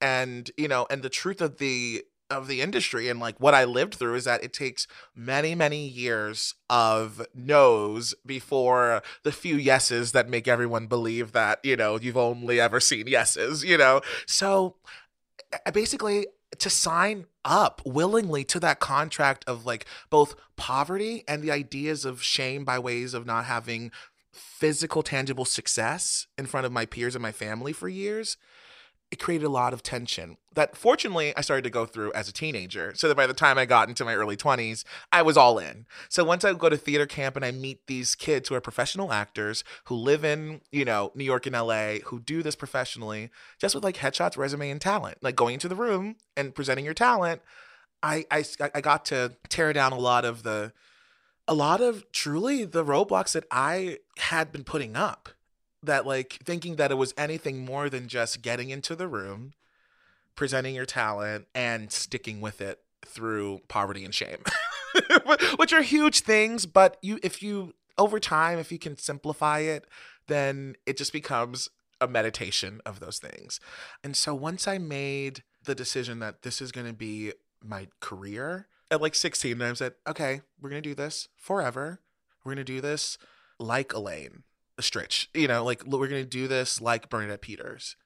[0.00, 3.08] and, you know, and the truth of the of the industry.
[3.08, 8.14] And like what I lived through is that it takes many many years of no's
[8.24, 13.06] before the few yeses that make everyone believe that you know you've only ever seen
[13.06, 14.00] yeses you know?
[14.26, 14.76] So
[15.72, 16.26] basically
[16.60, 22.22] to sign up willingly to that contract of like both poverty and the ideas of
[22.22, 23.90] shame by ways of not having
[24.32, 28.36] physical tangible success in front of my peers and my family for years
[29.10, 32.32] it created a lot of tension that fortunately I started to go through as a
[32.32, 32.92] teenager.
[32.94, 35.86] So that by the time I got into my early 20s, I was all in.
[36.08, 39.12] So once I go to theater camp and I meet these kids who are professional
[39.12, 43.74] actors who live in, you know, New York and LA, who do this professionally, just
[43.74, 47.42] with like headshots, resume, and talent, like going into the room and presenting your talent.
[48.02, 50.72] I, I I got to tear down a lot of the
[51.48, 55.30] a lot of truly the roadblocks that I had been putting up
[55.86, 59.54] that like thinking that it was anything more than just getting into the room,
[60.34, 64.38] presenting your talent and sticking with it through poverty and shame.
[65.56, 69.86] Which are huge things, but you if you over time if you can simplify it,
[70.26, 71.68] then it just becomes
[72.00, 73.60] a meditation of those things.
[74.02, 78.68] And so once I made the decision that this is going to be my career
[78.90, 82.00] at like 16, I said, okay, we're going to do this forever.
[82.44, 83.16] We're going to do this
[83.58, 84.42] like Elaine
[84.82, 87.96] Stritch, you know, like we're to do this like Bernadette Peters.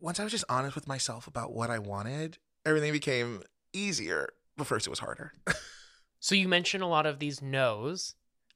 [0.00, 4.30] Once I was just honest with myself about what I wanted, everything became easier.
[4.56, 5.32] But first, it was harder.
[6.20, 8.14] so you mentioned a lot of these no's.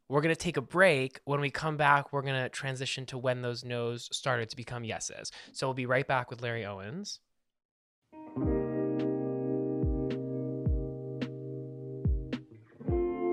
[0.09, 1.21] We're to take a break.
[1.25, 5.31] When we come back, we're to transition to when those no's started to become yeses.
[5.53, 7.21] So we'll be right back with Larry Owens.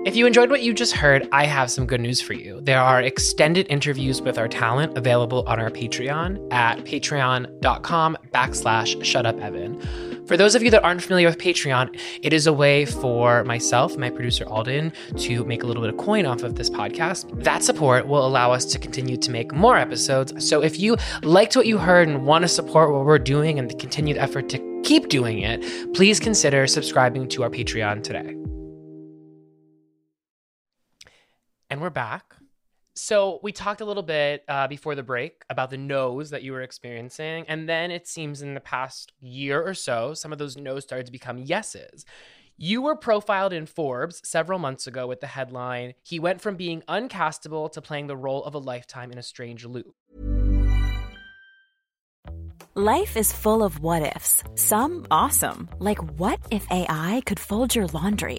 [0.08, 2.62] If you enjoyed what you just heard, I have some good news for you.
[2.62, 10.26] There are extended interviews with our talent available on our Patreon at patreon.com backslash shutupevan.
[10.26, 13.98] For those of you that aren't familiar with Patreon, it is a way for myself,
[13.98, 17.44] my producer Alden, to make a little bit of coin off of this podcast.
[17.44, 20.32] That support will allow us to continue to make more episodes.
[20.42, 23.68] So if you liked what you heard and want to support what we're doing and
[23.68, 28.47] the continued effort to keep doing it, please consider subscribing to our Patreon today.
[31.70, 32.34] And we're back.
[32.94, 36.52] So we talked a little bit uh, before the break about the no's that you
[36.52, 40.56] were experiencing, and then it seems in the past year or so, some of those
[40.56, 42.06] no's started to become yeses.
[42.56, 46.82] You were profiled in Forbes several months ago with the headline, He went from being
[46.88, 49.94] uncastable to playing the role of a lifetime in a strange loop.
[52.74, 57.86] Life is full of what ifs, some awesome, like what if AI could fold your
[57.88, 58.38] laundry?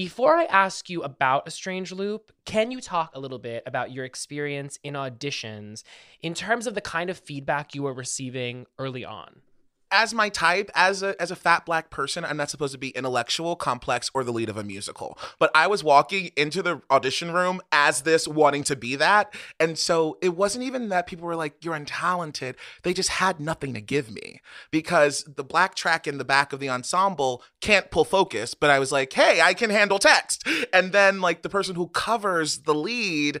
[0.00, 3.92] Before I ask you about a strange loop, can you talk a little bit about
[3.92, 5.82] your experience in auditions
[6.22, 9.42] in terms of the kind of feedback you were receiving early on?
[9.90, 12.90] As my type, as a as a fat black person, I'm not supposed to be
[12.90, 15.18] intellectual, complex, or the lead of a musical.
[15.38, 19.78] But I was walking into the audition room as this, wanting to be that, and
[19.78, 23.80] so it wasn't even that people were like, "You're untalented." They just had nothing to
[23.80, 28.54] give me because the black track in the back of the ensemble can't pull focus.
[28.54, 31.88] But I was like, "Hey, I can handle text," and then like the person who
[31.88, 33.40] covers the lead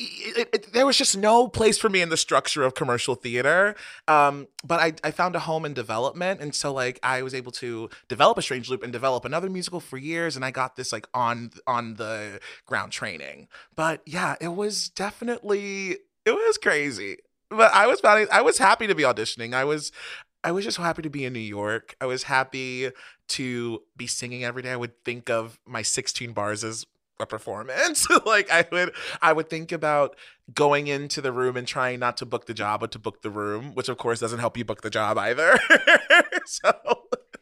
[0.00, 3.74] it, it, there was just no place for me in the structure of commercial theater.
[4.06, 6.40] Um, but I, I found a home in development.
[6.40, 9.80] And so like I was able to develop a strange loop and develop another musical
[9.80, 10.36] for years.
[10.36, 13.48] And I got this like on, on the ground training.
[13.74, 17.18] But yeah, it was definitely, it was crazy.
[17.50, 19.54] But I was I was happy to be auditioning.
[19.54, 19.90] I was,
[20.44, 21.96] I was just so happy to be in New York.
[21.98, 22.90] I was happy
[23.28, 24.70] to be singing every day.
[24.70, 26.86] I would think of my 16 bars as
[27.20, 28.06] a performance.
[28.26, 30.16] Like i would i would think about
[30.54, 33.30] going into the room and trying not to book the job but to book the
[33.30, 35.58] room which of course doesn't help you book the job either.
[36.46, 36.72] So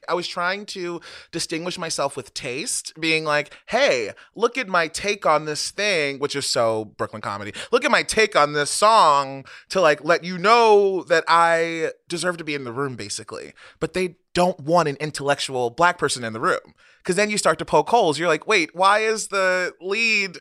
[0.09, 1.01] I was trying to
[1.33, 6.37] distinguish myself with taste, being like, hey, look at my take on this thing, which
[6.37, 7.53] is so Brooklyn comedy.
[7.73, 12.37] Look at my take on this song to like let you know that I deserve
[12.39, 13.53] to be in the room, basically.
[13.81, 17.59] But they don't want an intellectual black person in the room because then you start
[17.59, 18.19] to poke holes.
[18.19, 20.39] You're like, wait, why is the lead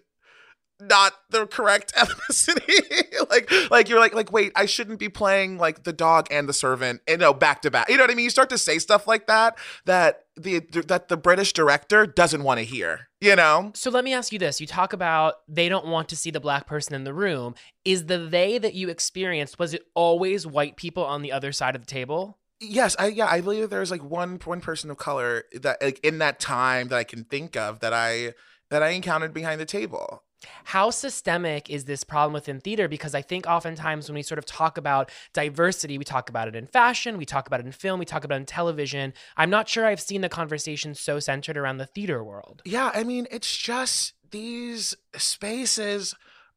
[0.80, 3.30] not the correct ethnicity.
[3.30, 6.54] like, like you're like, like, wait, I shouldn't be playing like the dog and the
[6.54, 7.90] servant, you know, back to back.
[7.90, 8.26] You know what I mean?
[8.26, 12.60] You start to say stuff like that that the that the British director doesn't want
[12.60, 13.08] to hear.
[13.22, 13.72] You know.
[13.74, 16.40] So let me ask you this: You talk about they don't want to see the
[16.40, 17.56] black person in the room.
[17.84, 21.76] Is the they that you experienced was it always white people on the other side
[21.76, 22.38] of the table?
[22.60, 26.20] Yes, I yeah, I believe there's like one one person of color that like in
[26.20, 28.34] that time that I can think of that I
[28.70, 30.24] that I encountered behind the table.
[30.66, 32.88] How systemic is this problem within theater?
[32.88, 36.56] Because I think oftentimes when we sort of talk about diversity, we talk about it
[36.56, 39.14] in fashion, we talk about it in film, we talk about it in television.
[39.38, 42.62] I'm not sure I've seen the conversation so centered around the theater world.
[42.66, 46.16] Yeah, I mean, it's just these spaces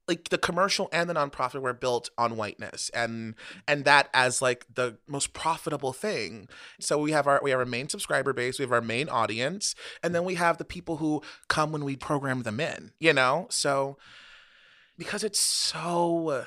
[0.08, 3.34] like the commercial and the nonprofit were built on whiteness and
[3.68, 6.48] and that as like the most profitable thing.
[6.80, 9.74] So we have our we have our main subscriber base we have our main audience
[10.02, 13.46] and then we have the people who come when we program them in you know?
[13.50, 13.98] So
[14.96, 16.44] because it's so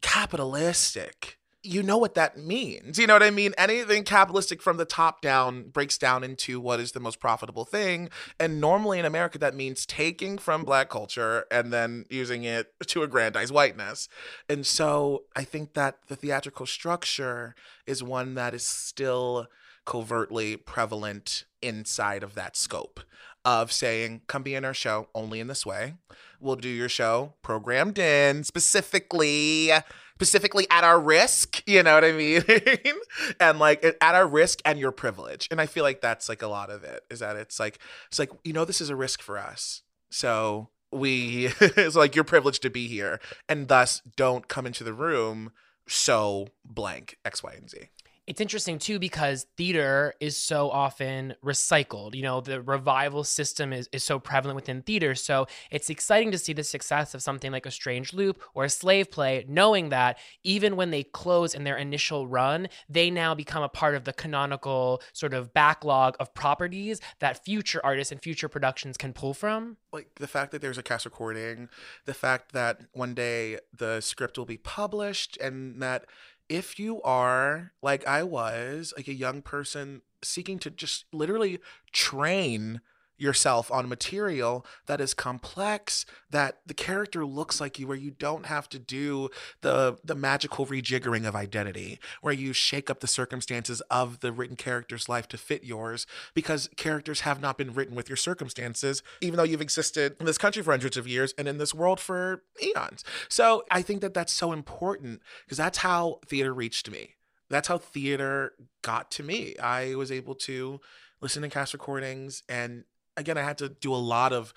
[0.00, 2.98] capitalistic you know what that means.
[2.98, 3.54] You know what I mean?
[3.56, 8.10] Anything capitalistic from the top down breaks down into what is the most profitable thing.
[8.38, 13.02] And normally in America, that means taking from black culture and then using it to
[13.02, 14.08] aggrandize whiteness.
[14.48, 17.54] And so I think that the theatrical structure
[17.86, 19.46] is one that is still
[19.86, 23.00] covertly prevalent inside of that scope
[23.44, 25.94] of saying, come be in our show only in this way.
[26.40, 29.70] We'll do your show programmed in specifically
[30.14, 32.42] specifically at our risk, you know what I mean?
[33.40, 35.48] and like at our risk and your privilege.
[35.50, 38.18] And I feel like that's like a lot of it is that it's like it's
[38.18, 39.82] like you know this is a risk for us.
[40.10, 44.92] So we it's like you're privileged to be here and thus don't come into the
[44.92, 45.52] room
[45.86, 47.88] so blank X, Y, and Z
[48.26, 52.14] it's interesting too because theater is so often recycled.
[52.14, 55.14] You know, the revival system is, is so prevalent within theater.
[55.14, 58.70] So it's exciting to see the success of something like a Strange Loop or a
[58.70, 63.62] Slave Play, knowing that even when they close in their initial run, they now become
[63.62, 68.48] a part of the canonical sort of backlog of properties that future artists and future
[68.48, 69.76] productions can pull from.
[69.92, 71.68] Like the fact that there's a cast recording,
[72.06, 76.06] the fact that one day the script will be published, and that
[76.48, 81.60] if you are like I was, like a young person seeking to just literally
[81.92, 82.80] train
[83.24, 88.46] yourself on material that is complex that the character looks like you where you don't
[88.46, 89.30] have to do
[89.62, 94.56] the the magical rejiggering of identity where you shake up the circumstances of the written
[94.56, 99.36] character's life to fit yours because characters have not been written with your circumstances even
[99.38, 102.42] though you've existed in this country for hundreds of years and in this world for
[102.62, 103.04] eons.
[103.28, 107.14] So i think that that's so important because that's how theater reached me.
[107.48, 108.52] That's how theater
[108.82, 109.56] got to me.
[109.58, 110.80] I was able to
[111.20, 112.84] listen to cast recordings and
[113.16, 114.54] again, I had to do a lot of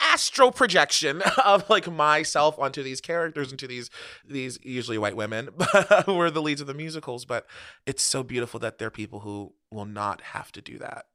[0.00, 3.90] astro projection of like myself onto these characters into these
[4.24, 5.48] these usually white women
[6.06, 7.46] who were the leads of the musicals but
[7.86, 11.06] it's so beautiful that there are people who will not have to do that.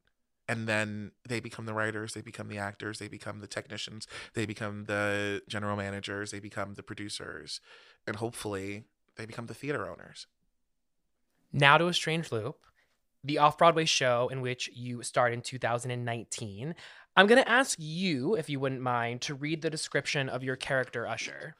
[0.49, 4.45] And then they become the writers they become the actors they become the technicians they
[4.45, 7.61] become the general managers they become the producers
[8.05, 8.83] and hopefully
[9.15, 10.27] they become the theater owners.
[11.53, 12.65] Now to a strange loop
[13.23, 16.75] the off Broadway show in which you starred in 2019.
[17.15, 20.55] I'm going to ask you, if you wouldn't mind, to read the description of your
[20.55, 21.55] character, Usher.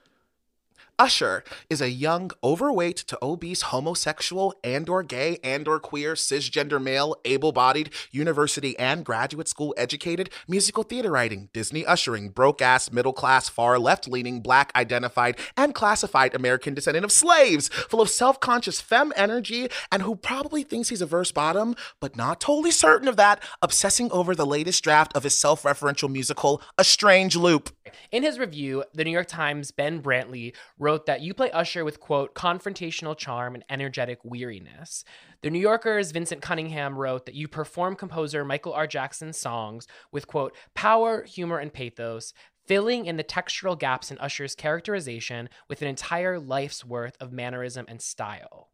[1.03, 6.81] Usher is a young, overweight to obese homosexual and or gay and or queer cisgender
[6.81, 13.77] male, able-bodied, university and graduate school educated, musical theater writing, Disney ushering, broke-ass, middle-class, far
[13.79, 20.03] left-leaning, black identified and classified American descendant of slaves, full of self-conscious femme energy and
[20.03, 24.33] who probably thinks he's a verse bottom, but not totally certain of that, obsessing over
[24.33, 27.71] the latest draft of his self-referential musical, A Strange Loop.
[28.11, 31.99] In his review, the New York Times Ben Brantley wrote that you play Usher with,
[31.99, 35.03] quote, confrontational charm and energetic weariness.
[35.41, 38.87] The New Yorker's Vinson Cunningham wrote that you perform composer Michael R.
[38.87, 42.33] Jackson's songs with, quote, power, humor, and pathos,
[42.65, 47.85] filling in the textural gaps in Usher's characterization with an entire life's worth of mannerism
[47.89, 48.69] and style.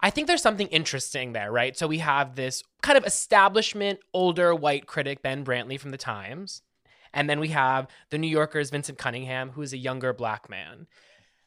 [0.00, 1.76] I think there's something interesting there, right?
[1.76, 6.62] So we have this kind of establishment, older white critic, Ben Brantley from the Times.
[7.12, 10.86] And then we have the New Yorker's Vinson Cunningham, who is a younger black man.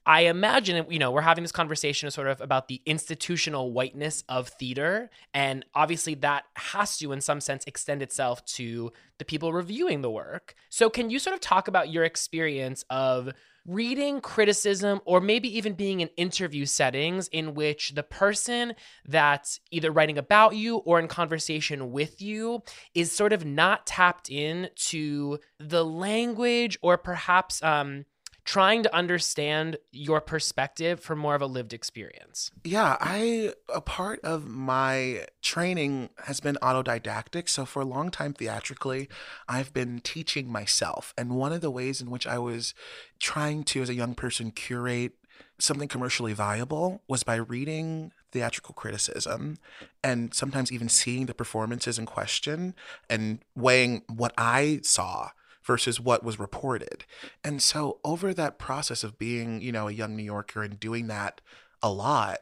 [0.06, 4.49] I imagine, you know, we're having this conversation sort of about the institutional whiteness of
[4.49, 5.10] theater.
[5.34, 10.10] And obviously, that has to, in some sense, extend itself to the people reviewing the
[10.10, 10.56] work.
[10.70, 13.32] So, can you sort of talk about your experience of
[13.68, 18.74] reading criticism or maybe even being in interview settings in which the person
[19.08, 22.64] that's either writing about you or in conversation with you
[22.95, 28.04] is sort of not tapped in to the language or perhaps um,
[28.43, 32.51] trying to understand your perspective from more of a lived experience.
[32.63, 37.49] Yeah, I a part of my training has been autodidactic.
[37.49, 39.09] So for a long time theatrically,
[39.47, 41.13] I've been teaching myself.
[41.17, 42.73] And one of the ways in which I was
[43.19, 45.13] trying to as a young person curate
[45.59, 49.57] something commercially viable was by reading theatrical criticism
[50.03, 52.73] and sometimes even seeing the performances in question
[53.09, 55.29] and weighing what I saw
[55.64, 57.05] versus what was reported.
[57.43, 61.07] And so over that process of being, you know, a young New Yorker and doing
[61.07, 61.41] that
[61.82, 62.39] a lot,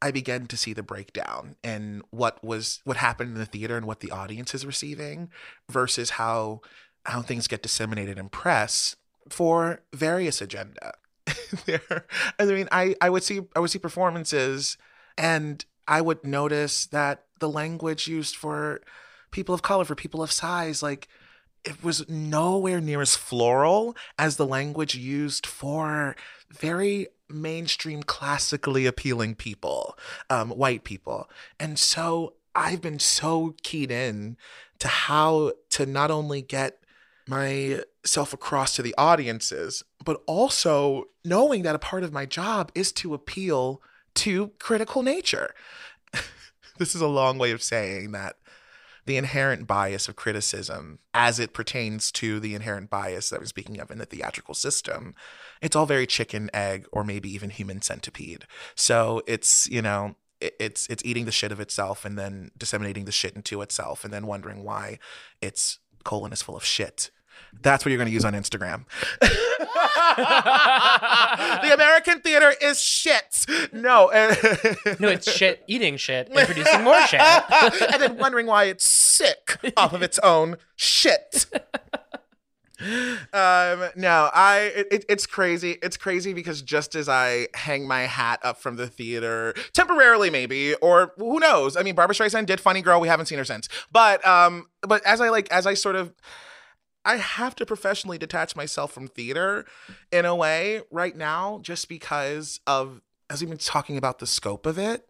[0.00, 3.86] I began to see the breakdown and what was what happened in the theater and
[3.86, 5.30] what the audience is receiving
[5.70, 6.60] versus how
[7.06, 8.96] how things get disseminated in press
[9.28, 10.94] for various agenda.
[11.66, 12.06] there
[12.38, 14.76] I mean I I would see I would see performances
[15.16, 18.80] and I would notice that the language used for
[19.30, 21.08] people of color, for people of size, like
[21.64, 26.16] it was nowhere near as floral as the language used for
[26.50, 29.96] very mainstream, classically appealing people,
[30.28, 31.30] um, white people.
[31.58, 34.36] And so I've been so keyed in
[34.78, 36.78] to how to not only get
[37.26, 42.92] myself across to the audiences, but also knowing that a part of my job is
[42.92, 43.80] to appeal
[44.14, 45.54] to critical nature.
[46.78, 48.36] this is a long way of saying that
[49.04, 53.80] the inherent bias of criticism as it pertains to the inherent bias that we're speaking
[53.80, 55.14] of in the theatrical system
[55.62, 58.46] it's all very chicken egg or maybe even human centipede.
[58.74, 63.12] So it's you know it's it's eating the shit of itself and then disseminating the
[63.12, 64.98] shit into itself and then wondering why
[65.40, 67.12] its colon is full of shit
[67.60, 68.84] that's what you're going to use on Instagram.
[71.62, 73.46] the American theater is shit.
[73.72, 74.06] No.
[74.98, 77.20] no, it's shit eating shit and producing more shit.
[77.92, 81.46] and then wondering why it's sick off of its own shit.
[83.32, 88.40] um no i it, it's crazy it's crazy because just as i hang my hat
[88.42, 92.82] up from the theater temporarily maybe or who knows i mean barbra streisand did funny
[92.82, 95.94] girl we haven't seen her since but um but as i like as i sort
[95.94, 96.12] of
[97.04, 99.66] I have to professionally detach myself from theater
[100.10, 104.66] in a way right now just because of as we've been talking about the scope
[104.66, 105.08] of it.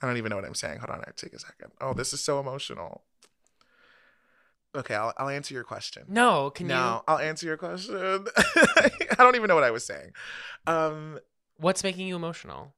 [0.00, 0.78] I don't even know what I'm saying.
[0.78, 1.72] Hold on, I take a second.
[1.80, 3.02] Oh, this is so emotional.
[4.74, 6.04] Okay, I'll, I'll answer your question.
[6.08, 6.80] No, can no, you?
[6.80, 8.26] No, I'll answer your question.
[8.36, 10.12] I don't even know what I was saying.
[10.66, 11.20] Um,
[11.58, 12.74] What's making you emotional?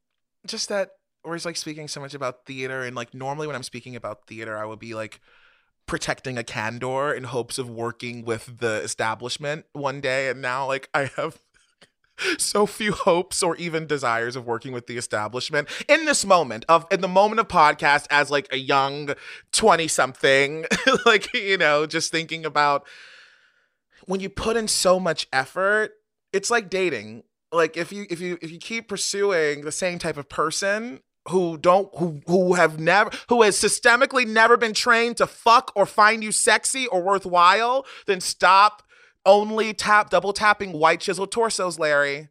[0.47, 0.91] Just that
[1.25, 4.59] we're like speaking so much about theater, and like normally when I'm speaking about theater,
[4.59, 5.21] I would be like
[5.87, 10.89] protecting a candor in hopes of working with the establishment one day and now like
[10.95, 11.39] i have
[12.39, 16.87] so few hopes or even desires of working with the establishment in this moment of
[16.91, 19.11] in the moment of podcast as like a young
[19.53, 20.65] 20 something
[21.07, 22.87] like you know just thinking about
[24.07, 25.93] when you put in so much effort
[26.35, 27.23] it's like dating.
[27.53, 31.57] Like if you if you if you keep pursuing the same type of person who
[31.57, 36.23] don't who who have never who has systemically never been trained to fuck or find
[36.23, 38.83] you sexy or worthwhile, then stop
[39.27, 42.29] only tap double tapping white chiseled torsos, Larry.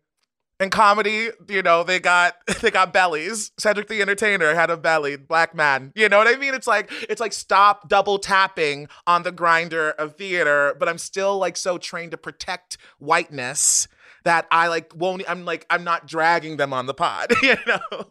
[0.59, 3.51] In comedy, you know, they got they got bellies.
[3.57, 5.91] Cedric the Entertainer had a belly, black man.
[5.95, 6.53] You know what I mean?
[6.53, 11.37] It's like it's like stop double tapping on the Grindr of theater, but I'm still
[11.37, 13.87] like so trained to protect whiteness
[14.23, 18.05] that I like won't I'm like I'm not dragging them on the pod, you know.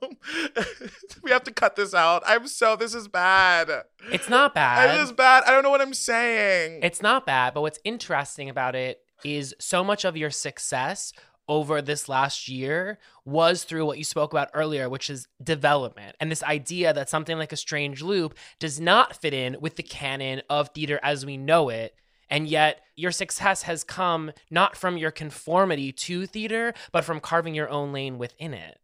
[1.23, 2.23] we have to cut this out.
[2.27, 3.71] I'm so this is bad.
[4.11, 4.95] It's not bad.
[4.95, 5.45] It is bad.
[5.47, 6.81] I don't know what I'm saying.
[6.83, 11.13] It's not bad, but what's interesting about it is so much of your success
[11.49, 16.17] over this last year was through what you spoke about earlier, which is development.
[16.21, 19.83] And this idea that something like a strange loop does not fit in with the
[19.83, 21.95] canon of theater as we know it.
[22.33, 27.55] And yet, your success has come not from your conformity to theater, but from carving
[27.55, 28.81] your own lane within it.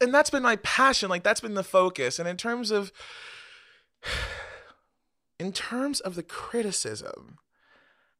[0.00, 1.10] And that's been my passion.
[1.10, 2.18] Like, that's been the focus.
[2.18, 2.92] And in terms of,
[5.38, 7.36] in terms of the criticism,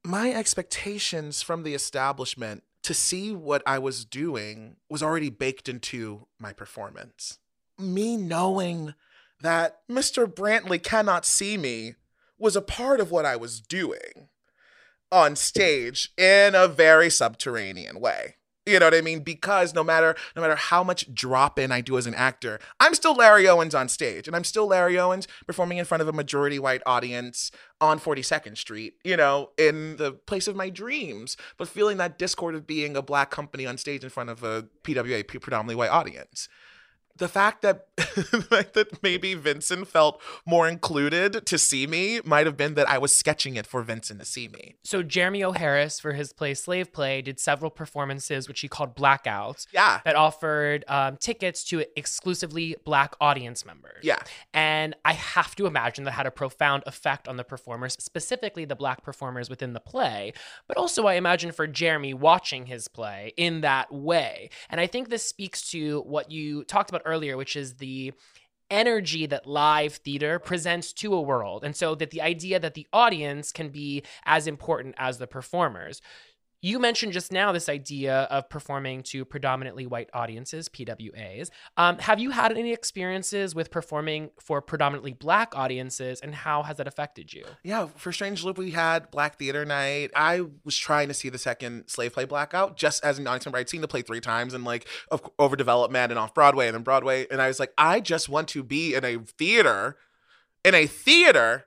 [0.05, 6.27] my expectations from the establishment to see what I was doing was already baked into
[6.39, 7.39] my performance.
[7.79, 8.93] Me knowing
[9.41, 10.27] that Mr.
[10.27, 11.95] Brantley cannot see me
[12.39, 14.29] was a part of what I was doing
[15.12, 18.36] on stage in a very subterranean way.
[18.66, 19.20] You know what I mean?
[19.20, 22.94] Because no matter no matter how much drop in I do as an actor, I'm
[22.94, 26.12] still Larry Owens on stage, and I'm still Larry Owens performing in front of a
[26.12, 31.68] majority white audience on 42nd Street, you know, in the place of my dreams, but
[31.68, 35.26] feeling that discord of being a black company on stage in front of a PWA
[35.28, 36.48] predominantly white audience
[37.17, 42.75] the fact that that maybe Vinson felt more included to see me might have been
[42.75, 44.77] that I was sketching it for Vincent to see me.
[44.85, 45.53] So Jeremy O.
[45.53, 49.67] Harris for his play Slave Play, did several performances, which he called blackouts.
[49.73, 50.01] Yeah.
[50.05, 54.03] That offered um, tickets to exclusively black audience members.
[54.03, 54.19] Yeah.
[54.53, 58.77] And I have to imagine that had a profound effect on the performers, specifically the
[58.77, 60.33] black performers within the play.
[60.67, 64.51] But also, I imagine for Jeremy watching his play in that way.
[64.69, 68.12] And I think this speaks to what you talked about earlier, which is the
[68.70, 71.64] energy that live theater presents to a world.
[71.64, 76.02] And so that the idea that the audience can be as important as the performers.
[76.67, 81.49] You mentioned just now this idea of performing to predominantly white audiences, PWAs.
[81.77, 86.79] Um, have you had any experiences with performing for predominantly black audiences, and how has
[86.79, 87.45] that affected you?
[87.62, 90.11] Yeah, for Strange Loop, we had Black Theater Night.
[90.17, 93.59] I was trying to see the second Slave Play Blackout just as an audience member.
[93.59, 96.83] I'd seen the play three times and like of overdevelopment and off Broadway and then
[96.83, 97.29] Broadway.
[97.31, 99.99] And I was like, I just want to be in a theater,
[100.64, 101.64] in a theater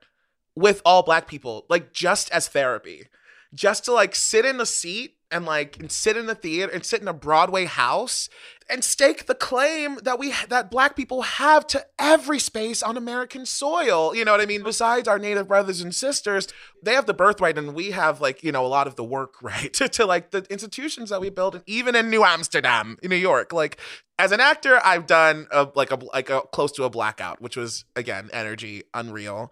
[0.58, 3.06] with all black people, like just as therapy
[3.54, 6.86] just to like sit in a seat and like and sit in the theater and
[6.86, 8.30] sit in a Broadway house
[8.70, 13.46] and stake the claim that we that black people have to every space on American
[13.46, 14.16] soil.
[14.16, 14.64] You know what I mean?
[14.64, 16.48] Besides our native brothers and sisters,
[16.84, 19.36] they have the birthright and we have like, you know, a lot of the work
[19.42, 23.10] right to, to like the institutions that we build and even in New Amsterdam, in
[23.10, 23.54] New York.
[23.54, 23.80] Like
[24.18, 27.58] as an actor, I've done a like a like a close to a blackout, which
[27.58, 29.52] was again energy unreal.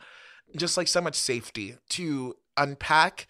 [0.56, 3.28] Just like so much safety to unpack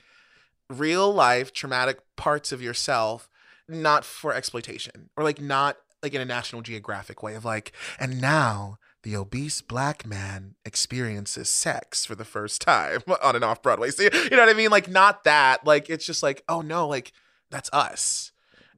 [0.70, 3.30] real life traumatic parts of yourself
[3.70, 8.22] not for exploitation or like not like in a national geographic way of like and
[8.22, 13.90] now the obese black man experiences sex for the first time on and off broadway.
[13.90, 14.70] So, you know what i mean?
[14.70, 17.14] Like not that like it's just like oh no like
[17.50, 18.32] that's us.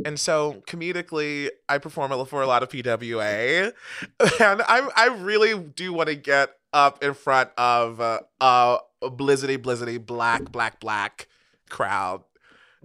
[0.06, 3.74] And so comedically, I perform for a lot of PWA,
[4.40, 9.58] and I I really do want to get up in front of uh, uh blizzardy
[9.58, 11.28] blizzardy black black black
[11.70, 12.24] crowd.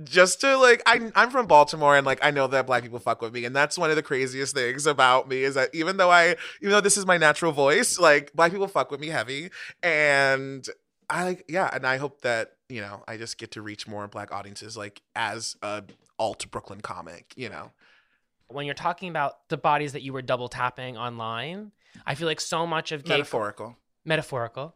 [0.03, 3.22] Just to like I, i'm from baltimore and like i know that black people fuck
[3.22, 6.11] with me and that's one of the craziest things about me is that even though
[6.11, 9.51] i even though this is my natural voice like black people fuck with me heavy
[9.85, 10.66] and
[11.09, 14.09] i like yeah and i hope that you know i just get to reach more
[14.09, 15.85] black audiences like as a
[16.18, 17.70] alt brooklyn comic you know?
[18.49, 21.70] When you're talking about the bodies that you were double tapping online
[22.05, 23.76] i feel like so much of gay metaphorical.
[24.05, 24.74] Metaphorical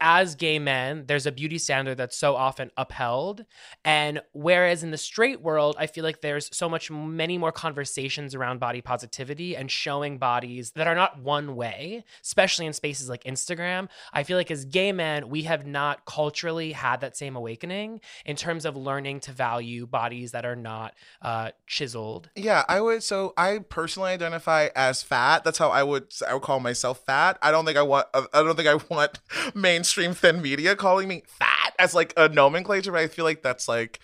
[0.00, 3.44] as gay men, there's a beauty standard that's so often upheld.
[3.84, 8.34] And whereas in the straight world, I feel like there's so much many more conversations
[8.34, 13.24] around body positivity and showing bodies that are not one way, especially in spaces like
[13.24, 13.88] Instagram.
[14.12, 18.36] I feel like as gay men, we have not culturally had that same awakening in
[18.36, 22.30] terms of learning to value bodies that are not uh, chiseled.
[22.34, 23.02] Yeah, I would.
[23.02, 25.44] So I personally identify as fat.
[25.44, 26.12] That's how I would.
[26.26, 27.38] I would call myself fat.
[27.42, 28.06] I don't think I want.
[28.14, 29.18] I don't think I want
[29.54, 33.42] main mainstream thin media calling me fat as like a nomenclature, but I feel like
[33.42, 34.00] that's like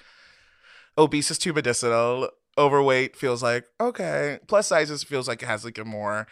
[0.97, 2.29] obese is too medicinal.
[2.57, 4.39] Overweight feels like okay.
[4.47, 6.27] Plus sizes feels like it has like a more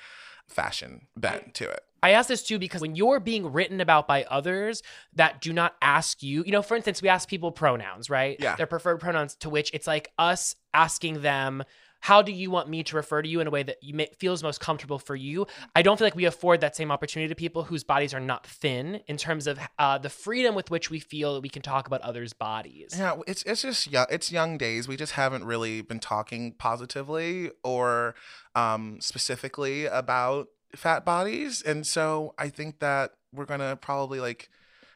[0.47, 1.81] fashion bent to it.
[2.03, 4.83] I ask this too because when you're being written about by others
[5.15, 8.37] that do not ask you, you know, for instance, we ask people pronouns, right?
[8.39, 8.57] Yeah.
[8.57, 11.63] Their preferred pronouns, to which it's like us asking them,
[12.01, 14.09] how do you want me to refer to you in a way that you may,
[14.19, 15.47] feels most comfortable for you?
[15.77, 18.47] I don't feel like we afford that same opportunity to people whose bodies are not
[18.47, 21.87] thin in terms of uh, the freedom with which we feel that we can talk
[21.87, 22.95] about others' bodies.
[22.97, 24.89] Yeah, it's it's just young, it's young days.
[24.89, 28.15] We just haven't really been talking positively or
[28.55, 34.49] um, specifically about fat bodies, and so I think that we're gonna probably like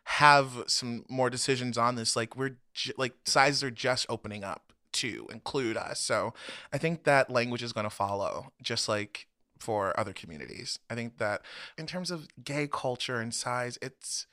[0.05, 2.17] have some more decisions on this.
[2.17, 4.64] Like we're j- like sizes are just opening up
[4.95, 6.01] to include us.
[6.01, 6.35] So
[6.73, 9.27] I think that language is going to follow, just like
[9.59, 10.79] for other communities.
[10.91, 11.43] I think that
[11.79, 14.27] in terms of gay culture and size, it's.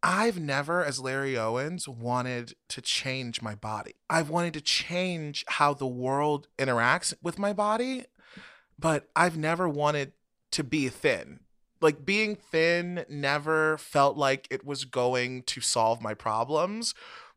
[0.00, 3.96] I've never, as Larry Owens, wanted to change my body.
[4.08, 8.04] I've wanted to change how the world interacts with my body,
[8.78, 10.12] but I've never wanted
[10.52, 11.40] to be thin.
[11.80, 16.94] Like being thin never felt like it was going to solve my problems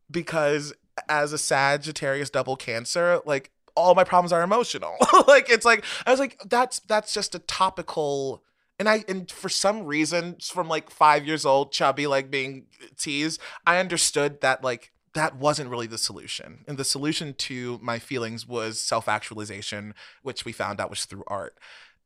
[0.10, 0.74] because
[1.10, 4.96] as a Sagittarius double cancer, like all my problems are emotional.
[5.28, 8.44] like it's like I was like that's that's just a topical
[8.80, 12.66] and I and for some reason from like 5 years old chubby like being
[12.98, 16.64] teased, I understood that like that wasn't really the solution.
[16.68, 21.58] And the solution to my feelings was self-actualization, which we found out was through art.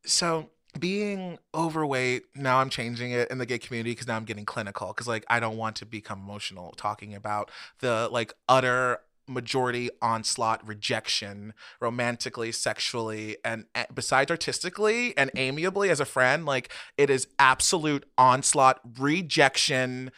[0.04, 4.44] So being overweight now i'm changing it in the gay community because now i'm getting
[4.44, 7.50] clinical because like i don't want to become emotional talking about
[7.80, 8.98] the like utter
[9.28, 16.72] majority onslaught rejection romantically sexually and eh, besides artistically and amiably as a friend like
[16.96, 20.12] it is absolute onslaught rejection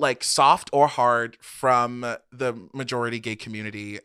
[0.00, 2.00] like soft or hard from
[2.32, 4.00] the majority gay community.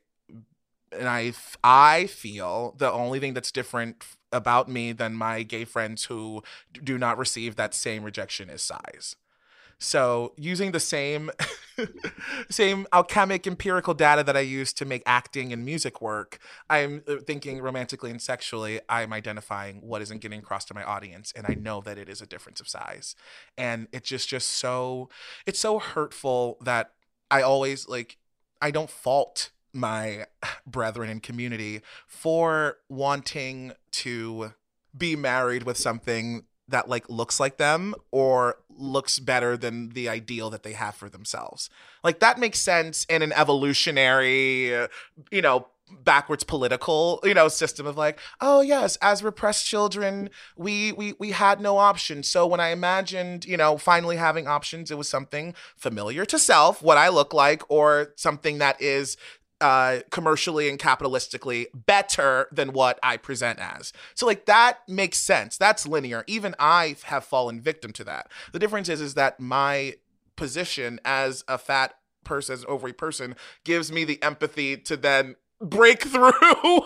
[0.91, 1.33] And I
[1.63, 6.43] I feel the only thing that's different about me than my gay friends who
[6.83, 9.15] do not receive that same rejection is size.
[9.77, 11.31] So using the same
[12.49, 17.17] same alchemic empirical data that I use to make acting and music work, I'm uh,
[17.17, 21.55] thinking romantically and sexually, I'm identifying what isn't getting across to my audience and I
[21.55, 23.15] know that it is a difference of size.
[23.57, 25.09] And it's just just so
[25.45, 26.93] it's so hurtful that
[27.29, 28.17] I always like
[28.61, 30.25] I don't fault my
[30.65, 34.53] brethren in community for wanting to
[34.97, 40.49] be married with something that like looks like them or looks better than the ideal
[40.49, 41.69] that they have for themselves.
[42.03, 44.69] Like that makes sense in an evolutionary,
[45.31, 45.67] you know,
[46.03, 51.31] backwards political, you know, system of like, oh yes, as repressed children, we we we
[51.31, 52.23] had no option.
[52.23, 56.81] So when I imagined, you know, finally having options, it was something familiar to self,
[56.81, 59.17] what I look like, or something that is
[59.61, 63.93] uh, commercially and capitalistically better than what I present as.
[64.13, 65.57] So like that makes sense.
[65.57, 66.23] That's linear.
[66.27, 68.27] Even I have fallen victim to that.
[68.51, 69.95] The difference is is that my
[70.35, 76.03] position as a fat person, as ovary person, gives me the empathy to then break
[76.03, 76.31] through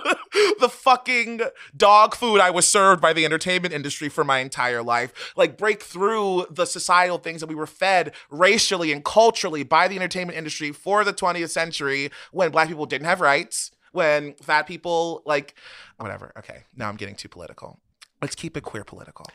[0.59, 1.41] the fucking
[1.75, 5.33] dog food I was served by the entertainment industry for my entire life.
[5.35, 9.95] Like break through the societal things that we were fed racially and culturally by the
[9.95, 15.23] entertainment industry for the 20th century when black people didn't have rights, when fat people
[15.25, 15.55] like
[15.97, 16.31] whatever.
[16.37, 17.79] Okay, now I'm getting too political.
[18.21, 19.25] Let's keep it queer political.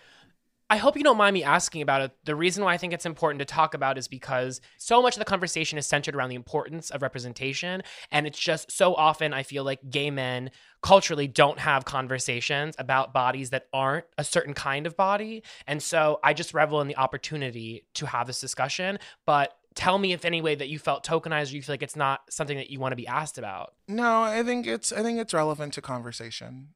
[0.75, 2.11] I hope you don't mind me asking about it.
[2.25, 5.21] The reason why I think it's important to talk about is because so much of
[5.21, 7.85] the conversation is centered around the importance of representation.
[8.11, 10.51] And it's just so often I feel like gay men
[10.83, 15.45] culturally don't have conversations about bodies that aren't a certain kind of body.
[15.69, 18.99] And so I just revel in the opportunity to have this discussion.
[19.27, 21.95] But tell me if any way that you felt tokenized or you feel like it's
[21.95, 23.75] not something that you want to be asked about.
[23.87, 26.71] No, I think it's I think it's relevant to conversation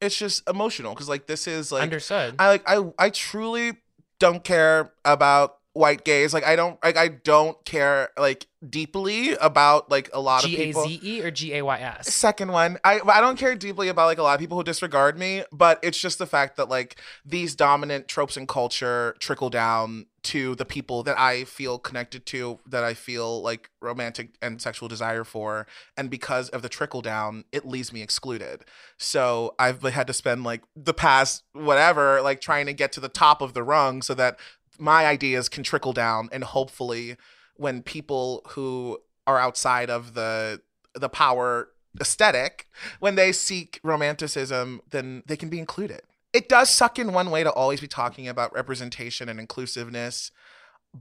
[0.00, 2.34] it's just emotional because like this is like understood.
[2.38, 3.72] I like I I truly
[4.18, 6.32] don't care about white gays.
[6.32, 10.66] Like I don't like I don't care like deeply about like a lot G-A-Z-E of
[10.66, 10.86] people.
[10.86, 12.14] G A Z E or G A Y S?
[12.14, 12.78] Second one.
[12.82, 15.78] I I don't care deeply about like a lot of people who disregard me, but
[15.82, 20.64] it's just the fact that like these dominant tropes in culture trickle down to the
[20.64, 25.66] people that I feel connected to, that I feel like romantic and sexual desire for,
[25.98, 28.64] and because of the trickle down, it leaves me excluded.
[28.96, 33.08] So I've had to spend like the past whatever like trying to get to the
[33.08, 34.38] top of the rung so that
[34.78, 37.16] my ideas can trickle down and hopefully
[37.56, 40.60] when people who are outside of the
[40.94, 41.68] the power
[42.00, 42.68] aesthetic
[42.98, 46.02] when they seek romanticism then they can be included.
[46.32, 50.30] It does suck in one way to always be talking about representation and inclusiveness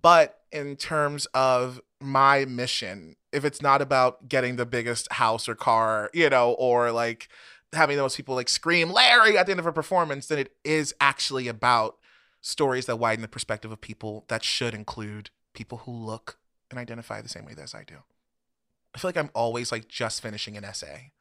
[0.02, 5.56] but in terms of my mission if it's not about getting the biggest house or
[5.56, 7.30] car you know or like
[7.74, 10.94] having those people like scream larry at the end of a performance then it is
[11.00, 11.98] actually about
[12.44, 16.38] stories that widen the perspective of people that should include people who look
[16.70, 17.96] and identify the same way as I do.
[18.94, 21.14] I feel like I'm always like just finishing an essay.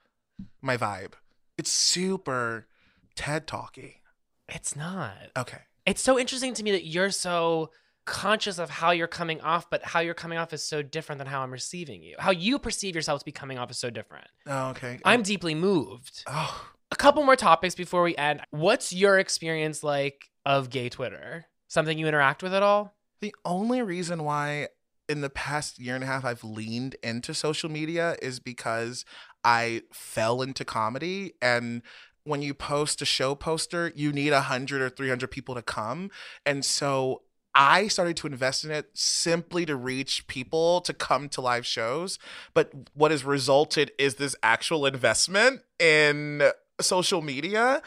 [0.61, 1.13] My vibe.
[1.57, 2.67] It's super
[3.15, 4.03] TED talky.
[4.49, 5.31] It's not.
[5.37, 5.61] Okay.
[5.87, 7.71] It's so interesting to me that you're so
[8.05, 11.29] conscious of how you're coming off, but how you're coming off is so different than
[11.29, 12.17] how I'm receiving you.
[12.19, 14.27] How you perceive yourself to be coming off is so different.
[14.47, 14.99] Oh, okay.
[15.05, 16.25] I'm deeply moved.
[16.27, 16.69] Oh.
[16.91, 18.41] A couple more topics before we end.
[18.51, 21.47] What's your experience like of gay Twitter?
[21.69, 22.95] Something you interact with at all?
[23.21, 24.69] The only reason why
[25.09, 29.05] in the past year and a half I've leaned into social media is because
[29.45, 31.83] I fell into comedy and
[32.25, 35.63] when you post a show poster, you need a hundred or three hundred people to
[35.63, 36.11] come.
[36.47, 37.23] And so
[37.55, 42.19] I started to invest in it simply to reach people to come to live shows.
[42.55, 46.43] But what has resulted is this actual investment in
[46.81, 47.83] social media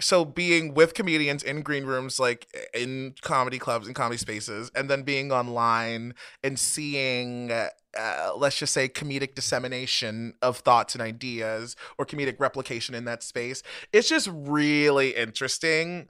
[0.00, 4.90] so being with comedians in green rooms like in comedy clubs and comedy spaces and
[4.90, 7.68] then being online and seeing uh,
[8.36, 13.62] let's just say comedic dissemination of thoughts and ideas or comedic replication in that space
[13.92, 16.08] it's just really interesting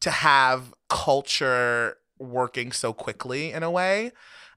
[0.00, 4.12] to have culture working so quickly in a way.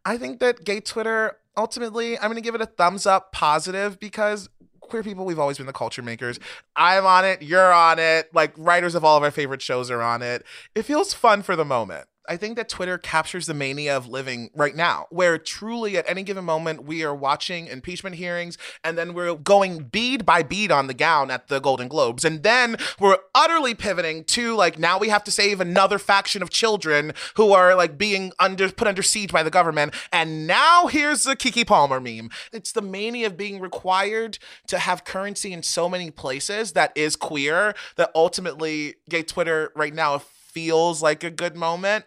[0.06, 4.00] I think that gay twitter ultimately i'm going to give it a thumbs up positive
[4.00, 4.50] because
[4.92, 6.40] queer people, we've always been the culture makers.
[6.76, 8.30] I'm on it, you're on it.
[8.34, 10.46] Like writers of all of our favorite shows are on it.
[10.76, 12.08] It feels fun for the moment.
[12.30, 16.24] I think that Twitter captures the mania of living right now, where truly at any
[16.24, 20.88] given moment we are watching impeachment hearings and then we're going bead by bead on
[20.88, 22.24] the gown at the Golden Globes.
[22.24, 26.50] And then we're utterly pivoting to like now we have to save another faction of
[26.50, 29.94] children who are like being under put under siege by the government.
[30.12, 32.30] And now here's the Keke Palmer meme.
[32.54, 37.16] It's the mania of being required to have currency in so many places that is
[37.16, 40.22] queer that ultimately gay Twitter right now
[40.54, 42.06] feels like a good moment.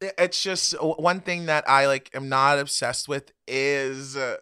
[0.00, 4.36] It's just one thing that I like am not obsessed with is uh,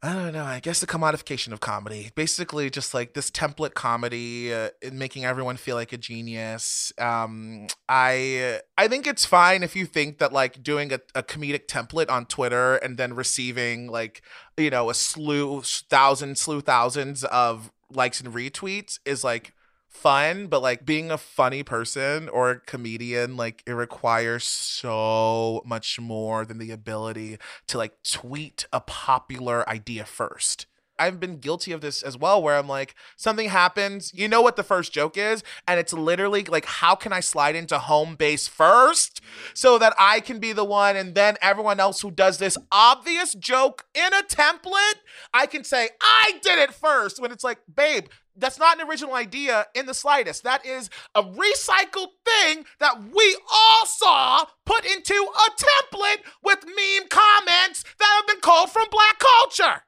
[0.00, 0.44] I don't know.
[0.44, 5.56] I guess the commodification of comedy, basically, just like this template comedy, uh, making everyone
[5.56, 6.92] feel like a genius.
[6.98, 11.66] Um, I I think it's fine if you think that like doing a, a comedic
[11.66, 14.22] template on Twitter and then receiving like
[14.56, 19.52] you know a slew thousand slew thousands of likes and retweets is like
[19.88, 25.98] fun, but like being a funny person or a comedian, like it requires so much
[25.98, 30.66] more than the ability to like tweet a popular idea first.
[31.00, 34.56] I've been guilty of this as well, where I'm like, something happens, you know what
[34.56, 38.48] the first joke is, and it's literally like, how can I slide into home base
[38.48, 39.20] first
[39.54, 43.34] so that I can be the one, and then everyone else who does this obvious
[43.34, 44.98] joke in a template,
[45.32, 47.22] I can say, I did it first.
[47.22, 48.06] When it's like, babe,
[48.38, 50.44] that's not an original idea in the slightest.
[50.44, 57.08] That is a recycled thing that we all saw put into a template with meme
[57.08, 59.82] comments that have been called from black culture.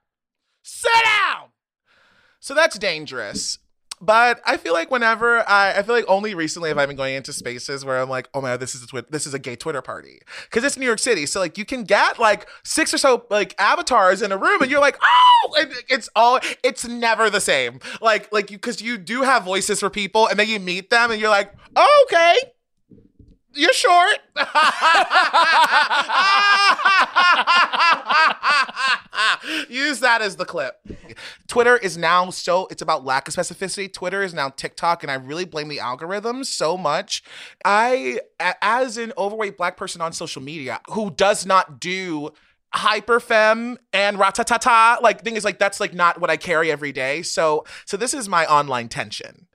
[0.62, 1.48] Sit down.
[2.40, 3.58] So that's dangerous.
[4.00, 7.14] But I feel like whenever I, I feel like only recently have I been going
[7.14, 9.38] into spaces where I'm like, oh my god, this is a twi- this is a
[9.38, 10.20] gay Twitter party.
[10.44, 13.54] Because it's New York City, so like you can get like six or so like
[13.58, 17.80] avatars in a room, and you're like, oh, and it's all it's never the same.
[18.00, 21.10] Like like you because you do have voices for people, and then you meet them,
[21.10, 22.52] and you're like, oh, okay,
[23.60, 24.18] you're short.
[29.68, 30.80] Use that as the clip.
[31.46, 33.92] Twitter is now so it's about lack of specificity.
[33.92, 37.22] Twitter is now TikTok, and I really blame the algorithms so much.
[37.62, 42.30] I, as an overweight black person on social media who does not do
[42.72, 46.92] hyper hyperfem and ratatata, like thing is like that's like not what I carry every
[46.92, 47.20] day.
[47.20, 49.48] So so this is my online tension.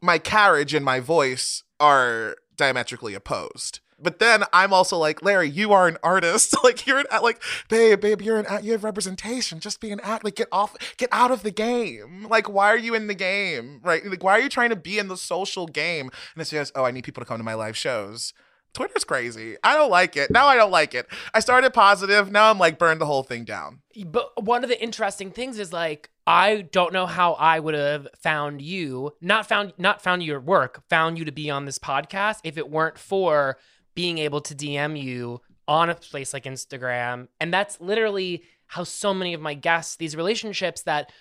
[0.00, 3.80] My carriage and my voice are diametrically opposed.
[4.02, 6.56] But then I'm also like, Larry, you are an artist.
[6.64, 8.64] like you're an like, babe, babe, you're an.
[8.64, 9.60] You have representation.
[9.60, 10.24] Just be an act.
[10.24, 12.26] Like get off, get out of the game.
[12.28, 14.04] Like why are you in the game, right?
[14.04, 16.10] Like why are you trying to be in the social game?
[16.34, 18.32] And it's just, oh, I need people to come to my live shows.
[18.74, 19.56] Twitter's crazy.
[19.62, 20.30] I don't like it.
[20.30, 21.06] Now I don't like it.
[21.34, 22.32] I started positive.
[22.32, 23.80] Now I'm like burned the whole thing down.
[24.06, 28.08] But one of the interesting things is like I don't know how I would have
[28.18, 32.38] found you, not found not found your work, found you to be on this podcast
[32.44, 33.58] if it weren't for
[33.94, 37.28] being able to DM you on a place like Instagram.
[37.40, 41.12] And that's literally how so many of my guests, these relationships that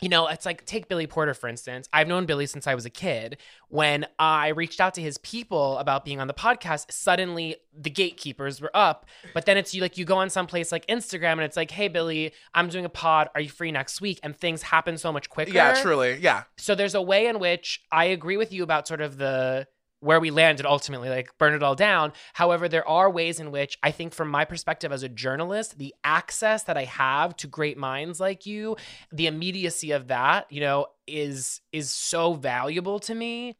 [0.00, 1.88] you know, it's like take Billy Porter, for instance.
[1.92, 3.38] I've known Billy since I was a kid.
[3.68, 8.60] When I reached out to his people about being on the podcast, suddenly the gatekeepers
[8.60, 9.06] were up.
[9.34, 11.88] But then it's you like you go on someplace like Instagram and it's like, hey,
[11.88, 13.28] Billy, I'm doing a pod.
[13.34, 14.20] Are you free next week?
[14.22, 15.52] And things happen so much quicker.
[15.52, 16.18] Yeah, truly.
[16.20, 16.44] Yeah.
[16.58, 19.66] So there's a way in which I agree with you about sort of the
[20.00, 22.12] where we landed ultimately, like burn it all down.
[22.32, 25.94] However, there are ways in which I think, from my perspective as a journalist, the
[26.04, 28.76] access that I have to great minds like you,
[29.12, 33.56] the immediacy of that, you know, is is so valuable to me.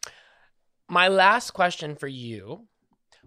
[0.89, 2.67] My last question for you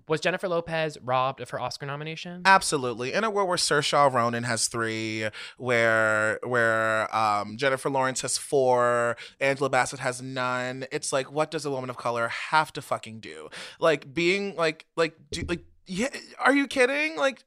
[0.08, 2.42] was Jennifer Lopez robbed of her Oscar nomination?
[2.46, 3.14] Absolutely.
[3.14, 5.28] In a world where Saoirse Ronan has three,
[5.58, 11.66] where where um, Jennifer Lawrence has four, Angela Bassett has none, it's like, what does
[11.66, 13.50] a woman of color have to fucking do?
[13.80, 17.18] Like being like like do, like yeah, are you kidding?
[17.18, 17.44] Like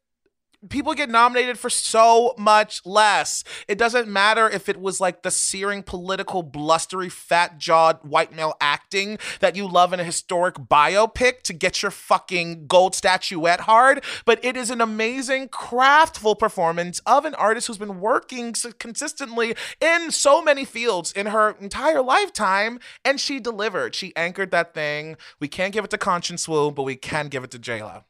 [0.68, 3.44] people get nominated for so much less.
[3.68, 8.54] It doesn't matter if it was like the searing political, blustery, fat jawed white male
[8.60, 14.02] acting that you love in a historic biopic to get your fucking gold statuette hard,
[14.24, 20.10] but it is an amazing, craftful performance of an artist who's been working consistently in
[20.10, 23.94] so many fields in her entire lifetime, and she delivered.
[23.94, 25.16] She anchored that thing.
[25.40, 28.04] We can't give it to Constance Wu, but we can give it to JLo.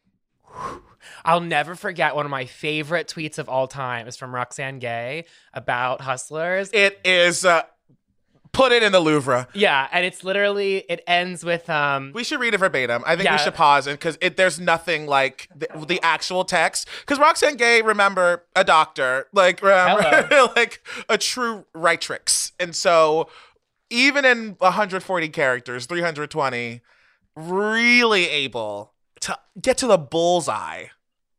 [1.25, 5.25] I'll never forget one of my favorite tweets of all time is from Roxane Gay
[5.53, 6.71] about hustlers.
[6.73, 7.63] It is uh,
[8.53, 9.49] put it in the Louvre.
[9.53, 13.03] Yeah, and it's literally it ends with um We should read it verbatim.
[13.07, 13.35] I think Yeah.
[13.35, 16.89] we should pause it because it, there's nothing like the, the actual text.
[17.01, 23.29] Because Roxane Gay, remember, a doctor, like remember, like a true writrix, and so
[23.91, 26.81] even in 140 characters, 320,
[27.37, 28.94] really able
[29.25, 30.87] to get to the bullseye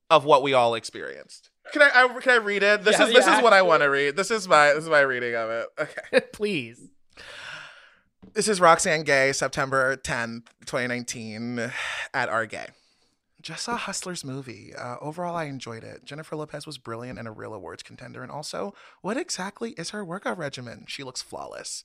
[0.10, 1.52] of what we all experienced.
[1.72, 2.84] Can I, I can I read it?
[2.84, 4.16] This Yeah, is this yeah, is what I want to read.
[4.16, 5.68] This is my this is my reading of it.
[5.80, 6.22] Okay.
[6.34, 6.90] please.
[8.34, 11.72] This is Roxane Gay, September 10th, 2019,
[12.14, 12.68] at Our Gay.
[13.42, 14.74] Just saw Hustlers movie.
[14.76, 16.04] Uh, overall, I enjoyed it.
[16.04, 18.24] Jennifer Lopez was brilliant and a real awards contender.
[18.24, 20.86] And also, what exactly is her workout regimen?
[20.88, 21.84] She looks flawless.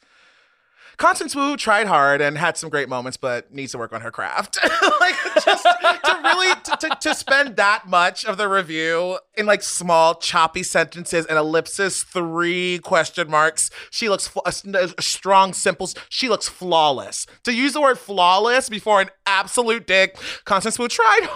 [0.96, 4.10] Constance Wu tried hard and had some great moments, but needs to work on her
[4.10, 4.58] craft.
[5.00, 5.14] like
[5.44, 10.14] just to really to, to, to spend that much of the review in like small
[10.14, 13.70] choppy sentences and ellipsis, three question marks.
[13.90, 15.88] She looks fl- a, a strong, simple.
[16.08, 17.26] She looks flawless.
[17.44, 21.20] To use the word flawless before an absolute dick, Constance Wu tried,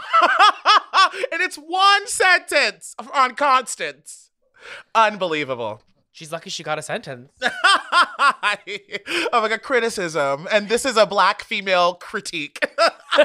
[1.32, 4.30] and it's one sentence on Constance.
[4.94, 5.82] Unbelievable.
[6.14, 7.32] She's lucky she got a sentence.
[7.42, 7.50] of
[9.42, 12.60] like a criticism, and this is a black female critique.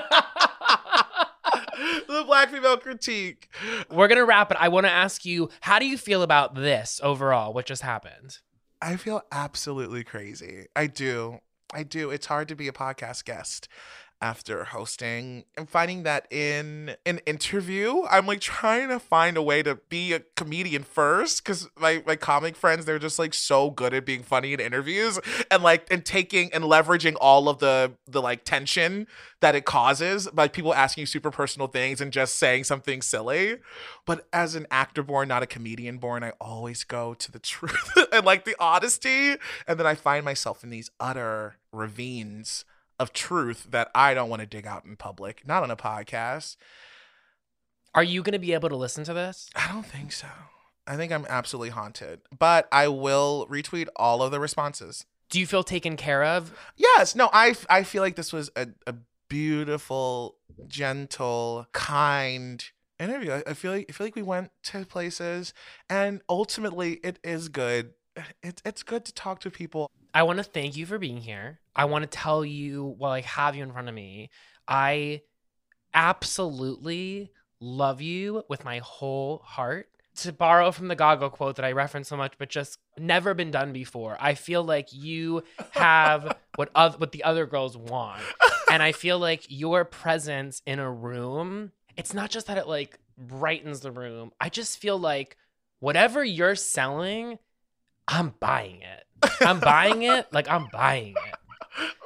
[2.08, 3.48] the black female critique.
[3.92, 4.58] We're gonna wrap it.
[4.60, 7.54] I want to ask you, how do you feel about this overall?
[7.54, 8.40] What just happened?
[8.82, 10.66] I feel absolutely crazy.
[10.76, 11.42] I do.
[11.72, 12.10] I do.
[12.10, 13.68] It's hard to be a podcast guest
[14.22, 19.64] after hosting and finding that in an interview i'm like trying to find a way
[19.64, 23.94] to be a comedian first because my, my comic friends they're just like so good
[23.94, 28.22] at being funny in interviews and like and taking and leveraging all of the the
[28.22, 29.08] like tension
[29.42, 33.58] that it causes by people asking you super personal things and just saying something silly.
[34.06, 37.92] But as an actor born not a comedian born i always go to the truth
[38.12, 39.36] and like the honesty.
[39.68, 42.66] And then i find myself in these utter ravines
[43.00, 46.58] of truth that I don't want to dig out in public, not on a podcast.
[47.96, 49.50] Are you going to be able to listen to this?
[49.56, 50.28] I don't think so.
[50.86, 55.06] I think I'm absolutely haunted, but I will retweet all of the responses.
[55.30, 56.52] Do you feel taken care of?
[56.76, 57.16] Yes.
[57.16, 58.96] No, I, I feel like this was a, a
[59.30, 60.38] beautiful,
[60.68, 62.64] gentle, kind
[63.00, 63.32] interview.
[63.32, 65.54] I, I feel like I feel like we went to places
[65.90, 67.94] and ultimately it is good.
[68.44, 71.60] It's it's good to talk to people I want to thank you for being here.
[71.76, 74.30] I want to tell you while I have you in front of me,
[74.68, 75.22] I
[75.94, 79.90] absolutely love you with my whole heart.
[80.16, 83.52] To borrow from the Gaga quote that I reference so much, but just never been
[83.52, 84.18] done before.
[84.20, 88.22] I feel like you have what other, what the other girls want,
[88.70, 91.72] and I feel like your presence in a room.
[91.96, 94.32] It's not just that it like brightens the room.
[94.42, 95.38] I just feel like
[95.80, 97.40] whatever you're selling,
[98.06, 99.06] I'm buying it.
[99.42, 100.32] I'm buying it.
[100.32, 101.36] Like I'm buying it.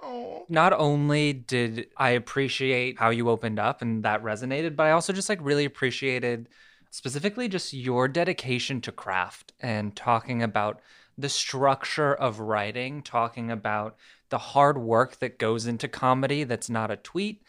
[0.04, 0.46] Oh.
[0.50, 5.14] Not only did I appreciate how you opened up and that resonated, but I also
[5.14, 6.50] just like really appreciated
[6.90, 10.80] specifically just your dedication to craft and talking about
[11.18, 13.96] the structure of writing, talking about
[14.30, 17.44] the hard work that goes into comedy that's not a tweet,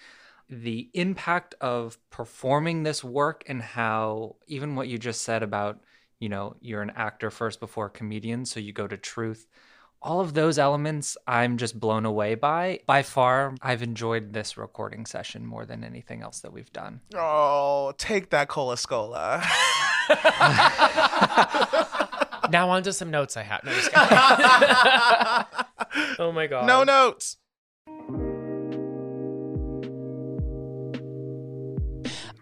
[0.48, 5.80] the impact of performing this work and how even what you just said about,
[6.18, 9.46] you know, you're an actor first before a comedian, so you go to truth
[10.04, 12.80] all of those elements I'm just blown away by.
[12.86, 17.00] By far, I've enjoyed this recording session more than anything else that we've done.
[17.14, 19.42] Oh, take that Cola Scola.
[22.50, 23.64] now on to some notes I have.
[23.64, 23.72] No,
[26.18, 26.66] oh my god.
[26.66, 27.38] No notes.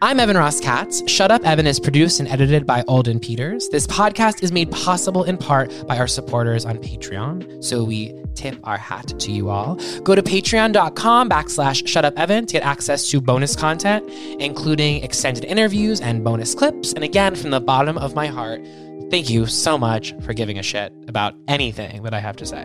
[0.03, 1.01] I'm Evan Ross Katz.
[1.09, 3.69] Shut Up Evan is produced and edited by Alden Peters.
[3.69, 7.63] This podcast is made possible in part by our supporters on Patreon.
[7.63, 9.77] So we tip our hat to you all.
[10.03, 15.45] Go to patreon.com backslash shut up Evan to get access to bonus content, including extended
[15.45, 16.93] interviews and bonus clips.
[16.95, 18.61] And again, from the bottom of my heart,
[19.09, 22.65] thank you so much for giving a shit about anything that I have to say.